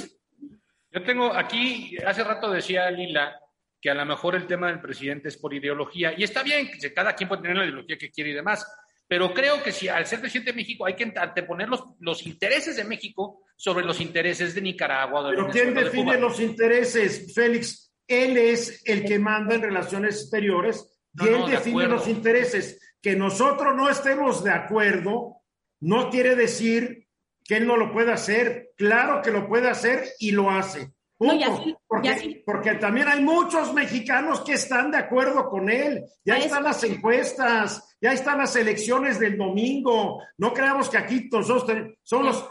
[0.93, 3.41] Yo tengo aquí, hace rato decía Lila,
[3.81, 6.93] que a lo mejor el tema del presidente es por ideología, y está bien, que
[6.95, 8.67] cada quien puede tener la ideología que quiere y demás,
[9.09, 12.77] pero creo que si al ser presidente de México hay que anteponer los, los intereses
[12.77, 15.29] de México sobre los intereses de Nicaragua.
[15.31, 17.93] pero ¿quién define los intereses, Félix?
[18.07, 22.81] Él es el que manda en relaciones exteriores y él define los intereses.
[23.03, 25.43] Que nosotros no estemos de acuerdo
[25.81, 27.09] no quiere decir
[27.45, 28.71] que él no lo pueda hacer.
[28.77, 34.53] Claro que lo puede hacer y lo hace porque, porque, también hay muchos mexicanos que
[34.53, 36.05] están de acuerdo con él.
[36.25, 40.23] Ya están las encuestas, ya están las elecciones del domingo.
[40.37, 42.47] No creamos que aquí nosotros somos,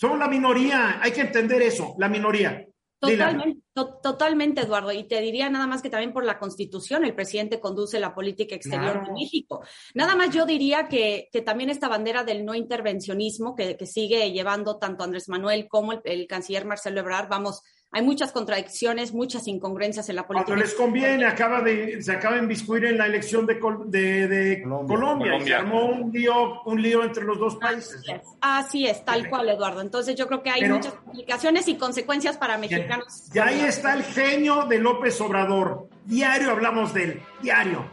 [0.00, 0.98] somos la minoría.
[1.02, 2.66] Hay que entender eso, la minoría.
[2.98, 3.62] Totalmente,
[4.02, 4.92] totalmente, Eduardo.
[4.92, 8.54] Y te diría nada más que también por la Constitución el presidente conduce la política
[8.54, 9.62] exterior de México.
[9.94, 14.32] Nada más yo diría que, que, también esta bandera del no intervencionismo que, que sigue
[14.32, 17.62] llevando tanto Andrés Manuel como el, el canciller Marcelo Ebrard, vamos,
[17.92, 20.46] hay muchas contradicciones, muchas incongruencias en la política.
[20.46, 23.54] Cuando les conviene, acaba de, se acaba de inviscuir en la elección de,
[23.86, 27.96] de, de Colombia, Colombia, Y se armó un lío, un lío entre los dos países.
[27.96, 29.80] Así es, Así es tal cual, Eduardo.
[29.80, 33.28] Entonces yo creo que hay muchas implicaciones y consecuencias para mexicanos.
[33.34, 35.88] Y ahí está el genio de López Obrador.
[36.04, 37.84] Diario hablamos de él, diario.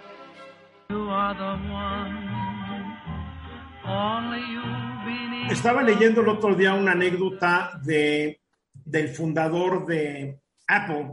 [5.49, 8.39] Estaba leyendo el otro día una anécdota de
[8.87, 11.09] del fundador de Apple,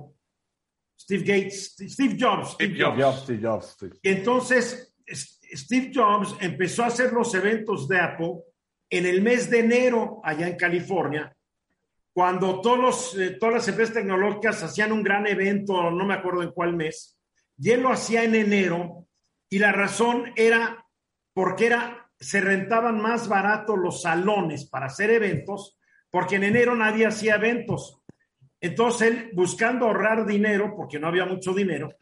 [0.99, 2.53] Steve Gates, Steve Jobs.
[2.53, 3.23] Steve Jobs.
[3.23, 8.35] Steve Jobs, Y entonces, Steve Jobs empezó a hacer los eventos de Apple
[8.89, 11.37] en el mes de enero allá en California,
[12.13, 16.53] cuando todos eh, todas las empresas tecnológicas hacían un gran evento, no me acuerdo en
[16.53, 17.19] cuál mes,
[17.59, 19.09] y él lo hacía en enero,
[19.51, 20.87] y la razón era
[21.33, 25.77] porque era, se rentaban más barato los salones para hacer eventos
[26.15, 28.01] porque en enero nadie hacía eventos.
[28.61, 31.93] Entonces él, buscando ahorrar dinero, porque no había mucho dinero,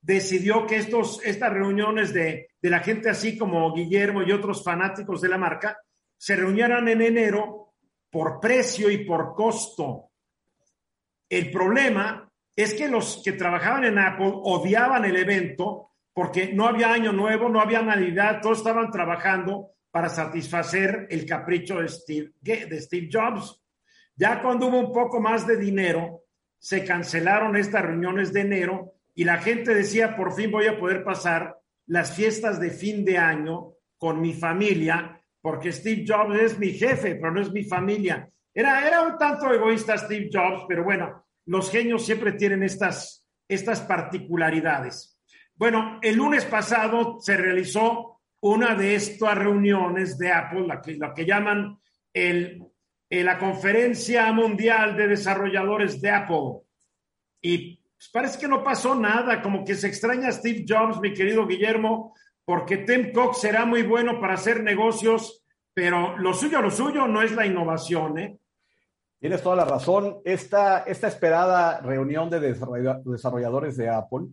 [0.00, 5.20] decidió que estos, estas reuniones de, de la gente así como Guillermo y otros fanáticos
[5.20, 5.76] de la marca
[6.16, 7.74] se reunieran en enero
[8.08, 10.12] por precio y por costo.
[11.28, 12.26] El problema
[12.56, 17.50] es que los que trabajaban en Apple odiaban el evento porque no había año nuevo,
[17.50, 23.60] no había Navidad, todos estaban trabajando para satisfacer el capricho de Steve, Jobs.
[24.14, 26.22] Ya cuando hubo un poco más de dinero,
[26.56, 31.02] se cancelaron estas reuniones de enero y la gente decía, por fin voy a poder
[31.02, 36.70] pasar las fiestas de fin de año con mi familia, porque Steve Jobs es mi
[36.70, 38.30] jefe, pero no es mi familia.
[38.54, 43.80] Era, era un tanto egoísta Steve Jobs, pero bueno, los genios siempre tienen estas, estas
[43.80, 45.20] particularidades.
[45.56, 51.78] Bueno, el lunes pasado se realizó una de estas reuniones de Apple, la que, llaman
[52.12, 52.62] el,
[53.10, 56.60] eh, la Conferencia Mundial de Desarrolladores de Apple.
[57.40, 61.46] Y pues, parece que no pasó nada, como que se extraña Steve Jobs, mi querido
[61.46, 62.14] Guillermo,
[62.44, 67.22] porque Tim Cook será muy bueno para hacer negocios, pero lo suyo, lo suyo no
[67.22, 68.38] es la innovación, ¿eh?
[69.20, 70.18] Tienes toda la razón.
[70.24, 74.28] Esta, esta esperada reunión de desarrolladores de Apple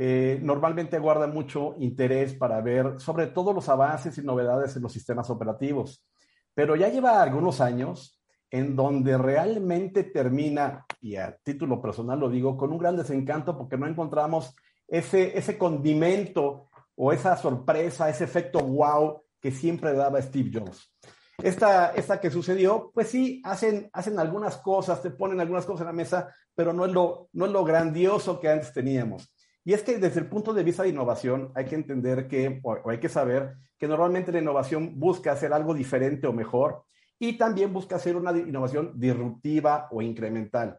[0.00, 4.92] eh, normalmente guarda mucho interés para ver sobre todo los avances y novedades en los
[4.92, 6.06] sistemas operativos.
[6.54, 12.56] Pero ya lleva algunos años en donde realmente termina, y a título personal lo digo,
[12.56, 14.54] con un gran desencanto porque no encontramos
[14.86, 20.94] ese, ese condimento o esa sorpresa, ese efecto wow que siempre daba Steve Jobs.
[21.42, 25.86] Esta, esta que sucedió, pues sí, hacen, hacen algunas cosas, te ponen algunas cosas en
[25.88, 29.34] la mesa, pero no es lo, no es lo grandioso que antes teníamos.
[29.68, 32.88] Y es que desde el punto de vista de innovación hay que entender que, o,
[32.88, 36.84] hay que saber que normalmente la innovación busca hacer algo diferente o mejor
[37.18, 40.78] y también busca hacer una innovación disruptiva o incremental.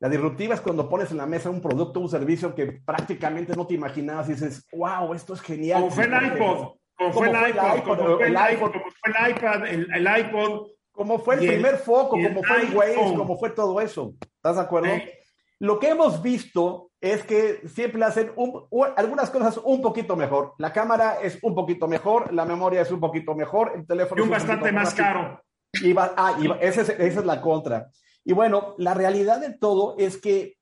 [0.00, 3.56] La disruptiva es cuando pones en la mesa un producto o un servicio que prácticamente
[3.56, 5.80] no te imaginabas y dices, wow, esto es genial.
[5.80, 9.30] Como fue el iPod, como fue el iPod, como fue el iPod, como fue el
[9.30, 10.66] iPad, el iPod.
[10.92, 14.14] Como fue el primer foco, como fue el Waze, como fue todo eso.
[14.36, 14.88] ¿Estás de acuerdo?
[15.58, 18.32] Lo que hemos visto es que siempre hacen
[18.96, 20.54] algunas cosas un poquito mejor.
[20.58, 24.24] La cámara es un poquito mejor, la memoria es un poquito mejor, el teléfono y
[24.24, 25.40] un bastante más caro.
[25.82, 27.88] Y ah, esa, es, la contra.
[28.24, 30.56] Y bueno, la realidad de todo es que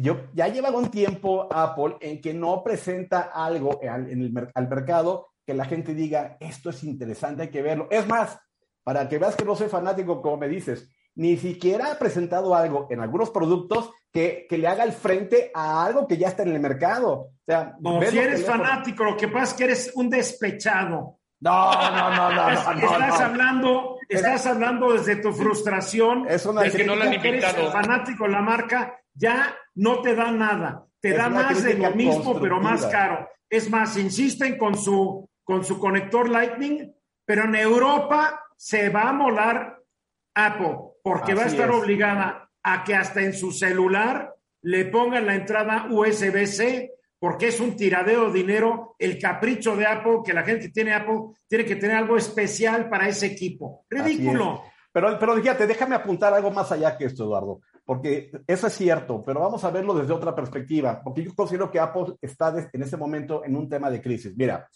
[0.00, 4.68] yo, ya lleva un tiempo Apple en que no presenta algo al, en el, al
[4.68, 7.88] mercado que la gente diga, esto es interesante, hay que verlo.
[7.90, 8.38] Es más,
[8.82, 12.86] para que veas que no soy fanático, como me dices, ni siquiera ha presentado algo
[12.90, 16.60] en algunos productos que, le haga el frente a algo que ya está en el
[16.60, 17.12] mercado.
[17.12, 17.76] O sea,
[18.08, 21.18] si eres fanático, lo que pasa es que eres un despechado.
[21.40, 22.50] No, no, no, no.
[22.50, 26.26] estás hablando, estás hablando desde tu frustración.
[26.28, 30.86] Es una de que no Eres fanático de la marca, ya no te da nada.
[31.00, 33.28] Te da más de lo mismo, pero más caro.
[33.50, 36.94] Es más, insisten con su, con su conector Lightning,
[37.26, 39.82] pero en Europa se va a molar
[40.34, 45.34] Apple porque va a estar obligada a que hasta en su celular le pongan la
[45.34, 50.66] entrada USB-C, porque es un tiradero de dinero, el capricho de Apple, que la gente
[50.66, 53.84] que tiene Apple tiene que tener algo especial para ese equipo.
[53.88, 54.62] Ridículo.
[54.90, 59.22] Pero, pero fíjate, déjame apuntar algo más allá que esto, Eduardo, porque eso es cierto,
[59.24, 62.96] pero vamos a verlo desde otra perspectiva, porque yo considero que Apple está en este
[62.96, 64.34] momento en un tema de crisis.
[64.36, 64.68] Mira,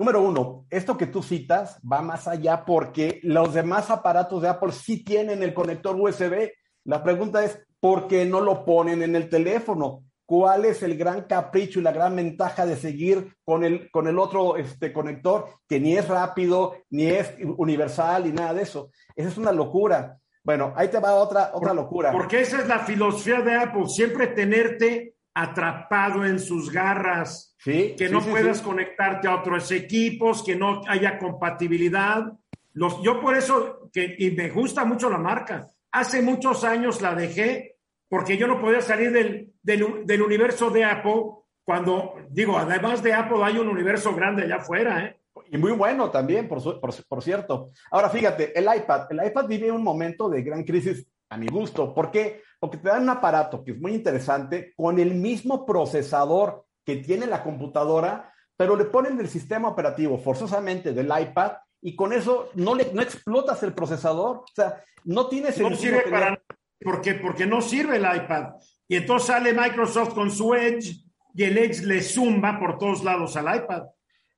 [0.00, 4.72] Número uno, esto que tú citas va más allá porque los demás aparatos de Apple
[4.72, 6.48] sí tienen el conector USB.
[6.84, 10.04] La pregunta es, ¿por qué no lo ponen en el teléfono?
[10.26, 14.18] ¿Cuál es el gran capricho y la gran ventaja de seguir con el, con el
[14.18, 18.90] otro este, conector que ni es rápido, ni es universal, ni nada de eso?
[19.16, 20.18] Esa es una locura.
[20.44, 22.12] Bueno, ahí te va otra, otra locura.
[22.12, 28.08] Porque esa es la filosofía de Apple, siempre tenerte atrapado en sus garras, Sí, que
[28.08, 32.32] no sí, puedas conectarte a otros equipos, que no haya compatibilidad.
[32.72, 37.14] Los, yo por eso, que, y me gusta mucho la marca, hace muchos años la
[37.14, 37.76] dejé
[38.08, 41.22] porque yo no podía salir del, del, universo de Apple
[41.62, 45.16] cuando, digo, además de Apple hay un universo grande allá afuera, ¿eh?
[45.52, 47.68] Y muy bueno también, por, por, por cierto.
[47.90, 51.94] Ahora fíjate, el iPad, el iPad vive un momento de gran crisis a mi gusto.
[51.94, 52.42] ¿Por qué?
[52.58, 57.26] Porque te dan un aparato que es muy interesante con el mismo procesador que tiene
[57.26, 61.52] la computadora, pero le ponen el sistema operativo forzosamente del iPad
[61.82, 64.38] y con eso no, le, no explotas el procesador.
[64.38, 66.42] O sea, no tiene No sirve tener- para nada.
[66.82, 67.14] ¿Por qué?
[67.14, 68.54] Porque no sirve el iPad.
[68.88, 71.04] Y entonces sale Microsoft con su Edge
[71.34, 73.82] y el Edge le zumba por todos lados al iPad.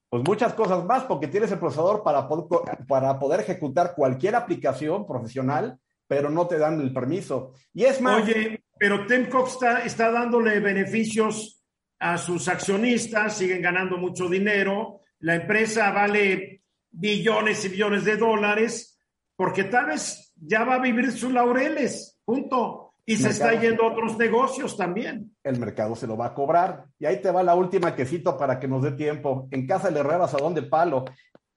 [0.09, 2.47] Pues muchas cosas más, porque tienes el procesador para poder,
[2.87, 7.53] para poder ejecutar cualquier aplicación profesional, pero no te dan el permiso.
[7.73, 11.63] Y es más, Oye, pero Tim Cook está, está dándole beneficios
[11.99, 16.62] a sus accionistas, siguen ganando mucho dinero, la empresa vale
[16.93, 19.01] billones y billones de dólares,
[19.35, 22.91] porque tal vez ya va a vivir sus laureles, punto.
[23.05, 23.67] Y se está Mercado.
[23.67, 25.35] yendo a otros negocios también.
[25.43, 26.85] el mercado se lo va a cobrar.
[27.01, 29.49] Y ahí te va la última quesito para que nos dé tiempo.
[29.51, 31.07] En casa del herrero asadón de palo.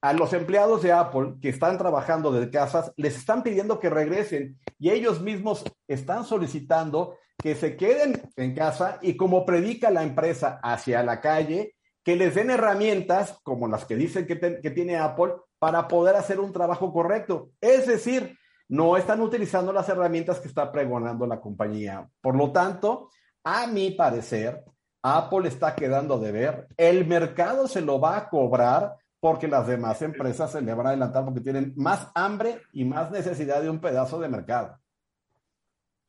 [0.01, 4.59] A los empleados de Apple que están trabajando desde casas, les están pidiendo que regresen
[4.79, 10.59] y ellos mismos están solicitando que se queden en casa y como predica la empresa
[10.63, 11.74] hacia la calle,
[12.05, 16.15] que les den herramientas como las que dicen que, te- que tiene Apple para poder
[16.15, 17.49] hacer un trabajo correcto.
[17.59, 18.37] Es decir,
[18.69, 22.07] no están utilizando las herramientas que está pregonando la compañía.
[22.21, 23.09] Por lo tanto,
[23.43, 24.63] a mi parecer,
[25.01, 26.67] Apple está quedando de ver.
[26.77, 30.89] El mercado se lo va a cobrar porque las demás empresas se le van a
[30.89, 34.77] adelantar porque tienen más hambre y más necesidad de un pedazo de mercado.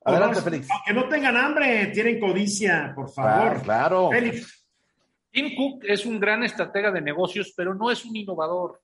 [0.05, 0.69] Adelante, Félix.
[0.71, 3.63] Aunque no tengan hambre, tienen codicia, por Claro, favor.
[3.63, 4.11] claro.
[4.11, 4.66] Félix,
[5.37, 8.81] Tim Cook es un gran estratega de negocios, pero no es un innovador.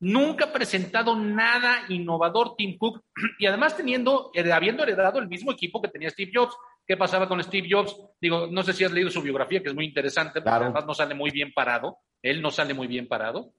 [0.00, 3.02] Nunca ha presentado nada innovador Tim Cook
[3.38, 6.54] y además teniendo, eh, habiendo heredado el mismo equipo que tenía Steve Jobs.
[6.86, 7.96] ¿Qué pasaba con Steve Jobs?
[8.20, 10.64] Digo, no sé si has leído su biografía, que es muy interesante, porque Claro.
[10.66, 11.96] además no sale muy bien parado.
[12.20, 13.54] Él no sale muy bien parado.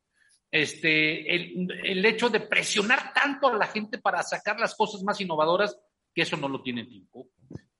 [0.52, 5.20] Este, el, el hecho de presionar tanto a la gente para sacar las cosas más
[5.20, 5.76] innovadoras,
[6.14, 7.32] que eso no lo tiene Tim Cook.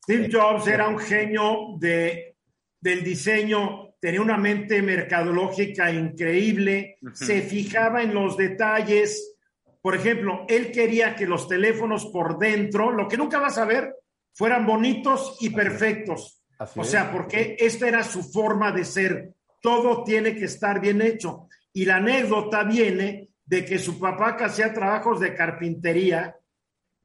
[0.04, 2.36] Steve Jobs era un genio de,
[2.80, 9.36] del diseño, tenía una mente mercadológica increíble, se fijaba en los detalles.
[9.82, 13.96] Por ejemplo, él quería que los teléfonos por dentro, lo que nunca vas a ver,
[14.34, 16.42] fueran bonitos y perfectos.
[16.58, 19.34] Así O sea, porque esta era su forma de ser.
[19.62, 21.48] Todo tiene que estar bien hecho.
[21.74, 26.36] Y la anécdota viene de que su papá que hacía trabajos de carpintería,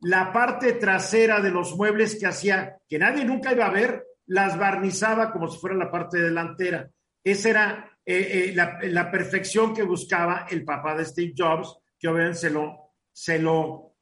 [0.01, 4.57] la parte trasera de los muebles que hacía, que nadie nunca iba a ver, las
[4.59, 6.89] barnizaba como si fuera la parte delantera.
[7.23, 12.09] Esa era eh, eh, la, la perfección que buscaba el papá de Steve Jobs, que
[12.09, 13.95] obviamente se lo, se lo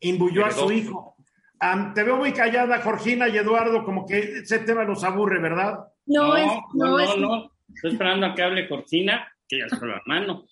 [0.00, 1.16] imbuyó a su hijo.
[1.60, 5.78] Am, te veo muy callada, Georgina y Eduardo, como que ese tema los aburre, ¿verdad?
[6.06, 7.50] No, es, no, es, no.
[7.74, 10.46] Estoy esperando a que hable Cortina, que ya se la mano.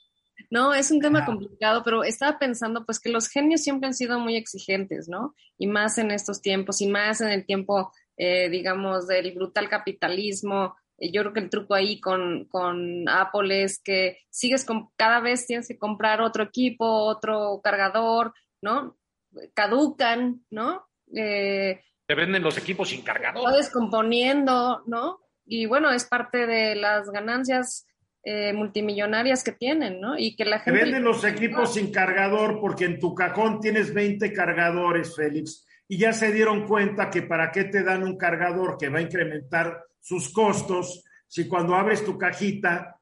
[0.51, 1.27] no, es un tema Ah.
[1.27, 5.35] complicado, pero estaba pensando pues que los genios siempre han sido muy exigentes, ¿no?
[5.59, 10.77] Y más en estos tiempos, y más en el tiempo, eh, digamos, del brutal capitalismo.
[10.99, 15.21] Eh, Yo creo que el truco ahí con, con Apple es que sigues con, cada
[15.21, 18.97] vez tienes que comprar otro equipo, otro cargador, ¿no?
[19.55, 20.87] Caducan, ¿no?
[21.15, 23.51] Eh, Te venden los equipos sin cargador.
[23.53, 25.21] descomponiendo, ¿no?
[25.45, 27.87] Y bueno, es parte de las ganancias
[28.25, 30.17] eh, multimillonarias que tienen, ¿no?
[30.19, 30.85] Y que la Te gente...
[30.85, 35.67] venden los equipos sin cargador porque en tu cajón tienes 20 cargadores, Félix.
[35.89, 39.03] Y ya se dieron cuenta que para qué te dan un cargador que va a
[39.03, 42.97] incrementar sus costos si cuando abres tu cajita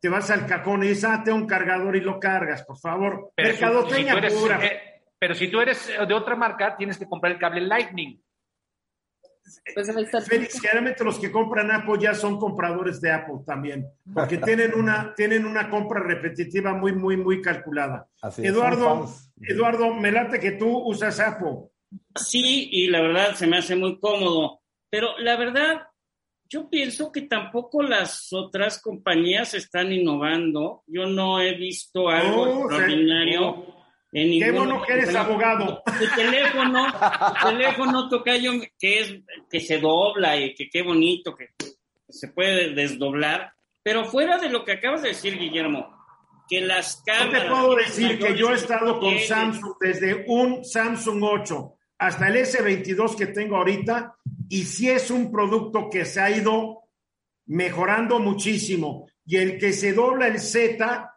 [0.00, 3.32] te vas al cajón y dices, ah, tengo un cargador y lo cargas, por favor.
[3.34, 4.64] Pero, si- si Mercadotecnia tú eres, pura.
[4.64, 4.80] eh,
[5.18, 8.22] pero si tú eres de otra marca, tienes que comprar el cable Lightning.
[9.74, 9.88] pues,
[10.28, 15.12] Félix, generalmente los que compran Apple ya son compradores de Apple también, porque tienen una,
[15.14, 18.06] tienen una compra repetitiva muy, muy, muy calculada.
[18.22, 19.08] Así Eduardo.
[19.40, 21.68] Eduardo, me late que tú usas Apple.
[22.14, 24.60] Sí, y la verdad se me hace muy cómodo.
[24.90, 25.82] Pero la verdad,
[26.48, 30.82] yo pienso que tampoco las otras compañías están innovando.
[30.86, 33.66] Yo no he visto algo Oh, extraordinario.
[34.12, 35.82] En Qué ninguna bueno que eres abogado.
[35.86, 36.84] Tu teléfono,
[37.42, 39.14] tu teléfono tocayo, que es
[39.48, 41.50] que se dobla y que qué bonito que
[42.08, 43.52] se puede desdoblar.
[43.84, 45.96] Pero fuera de lo que acabas de decir, Guillermo,
[46.48, 47.42] que las Yo cámaras.
[47.44, 49.16] te puedo decir que yo he estado con.
[49.20, 54.14] Samsung desde un Samsung 8 hasta el S22 que tengo ahorita
[54.48, 56.84] y sí es un producto que se ha ido
[57.46, 59.06] mejorando muchísimo.
[59.26, 61.12] Y el que se dobla el Z,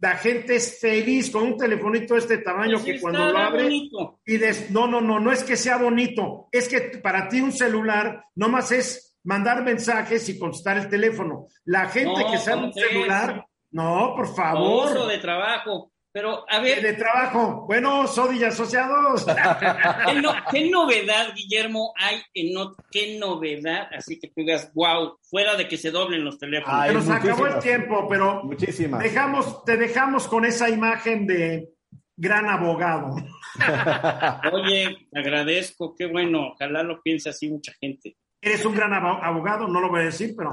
[0.00, 3.62] la gente es feliz con un telefonito de este tamaño Pues que cuando lo abre
[3.64, 4.20] bonito.
[4.26, 7.52] y des- no, no, no, no es que sea bonito, es que para ti un
[7.52, 11.46] celular nomás es mandar mensajes y contestar el teléfono.
[11.64, 15.06] La gente No, que sabe un celular, no, por Uso favor.
[15.08, 15.91] de trabajo.
[16.14, 17.64] Pero, a De, ver, trabajo.
[17.66, 19.24] Bueno, Sodi y asociados.
[20.06, 23.88] ¿qué, no- qué novedad, Guillermo, hay en no, qué novedad?
[23.96, 26.78] Así que tú digas, wow, fuera de que se doblen los teléfonos.
[26.80, 29.02] Ay, Se nos acabó el tiempo, pero Muchísimas.
[29.02, 31.70] dejamos, te dejamos con esa imagen de
[32.14, 33.14] gran abogado.
[34.52, 38.16] Oye, te agradezco, qué bueno, ojalá lo piense así mucha gente.
[38.40, 40.52] Eres un gran abo- abogado, no lo voy a decir, pero,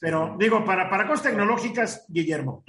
[0.00, 2.62] pero digo, para, para cosas tecnológicas, Guillermo.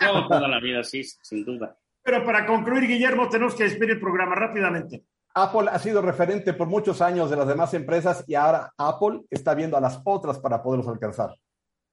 [0.00, 1.76] No, toda la vida, sí, sin duda.
[2.06, 5.02] Pero para concluir, Guillermo, tenemos que despedir el programa rápidamente.
[5.34, 9.54] Apple ha sido referente por muchos años de las demás empresas y ahora Apple está
[9.54, 11.34] viendo a las otras para poderlos alcanzar.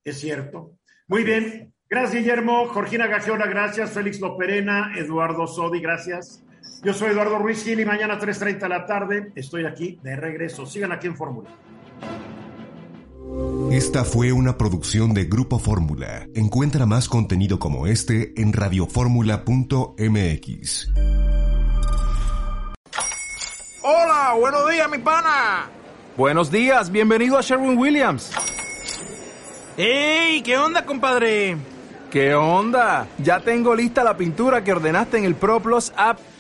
[0.03, 0.74] Es cierto.
[1.07, 1.74] Muy bien.
[1.89, 2.68] Gracias, Guillermo.
[2.68, 3.89] Jorgina Gagiola, gracias.
[3.89, 6.43] Félix Loperena, Eduardo Sodi, gracias.
[6.84, 10.16] Yo soy Eduardo Ruiz Gil y mañana a 3.30 de la tarde estoy aquí de
[10.16, 10.68] regreso.
[10.68, 11.49] Sigan aquí en Fórmula.
[13.71, 16.27] Esta fue una producción de Grupo Fórmula.
[16.36, 20.89] Encuentra más contenido como este en radioformula.mx.
[23.81, 25.69] Hola, buenos días, mi pana.
[26.15, 28.31] Buenos días, bienvenido a Sherwin Williams.
[29.75, 30.41] ¡Ey!
[30.43, 31.57] ¿Qué onda, compadre?
[32.11, 33.07] ¿Qué onda?
[33.17, 36.19] Ya tengo lista la pintura que ordenaste en el ProPlus app.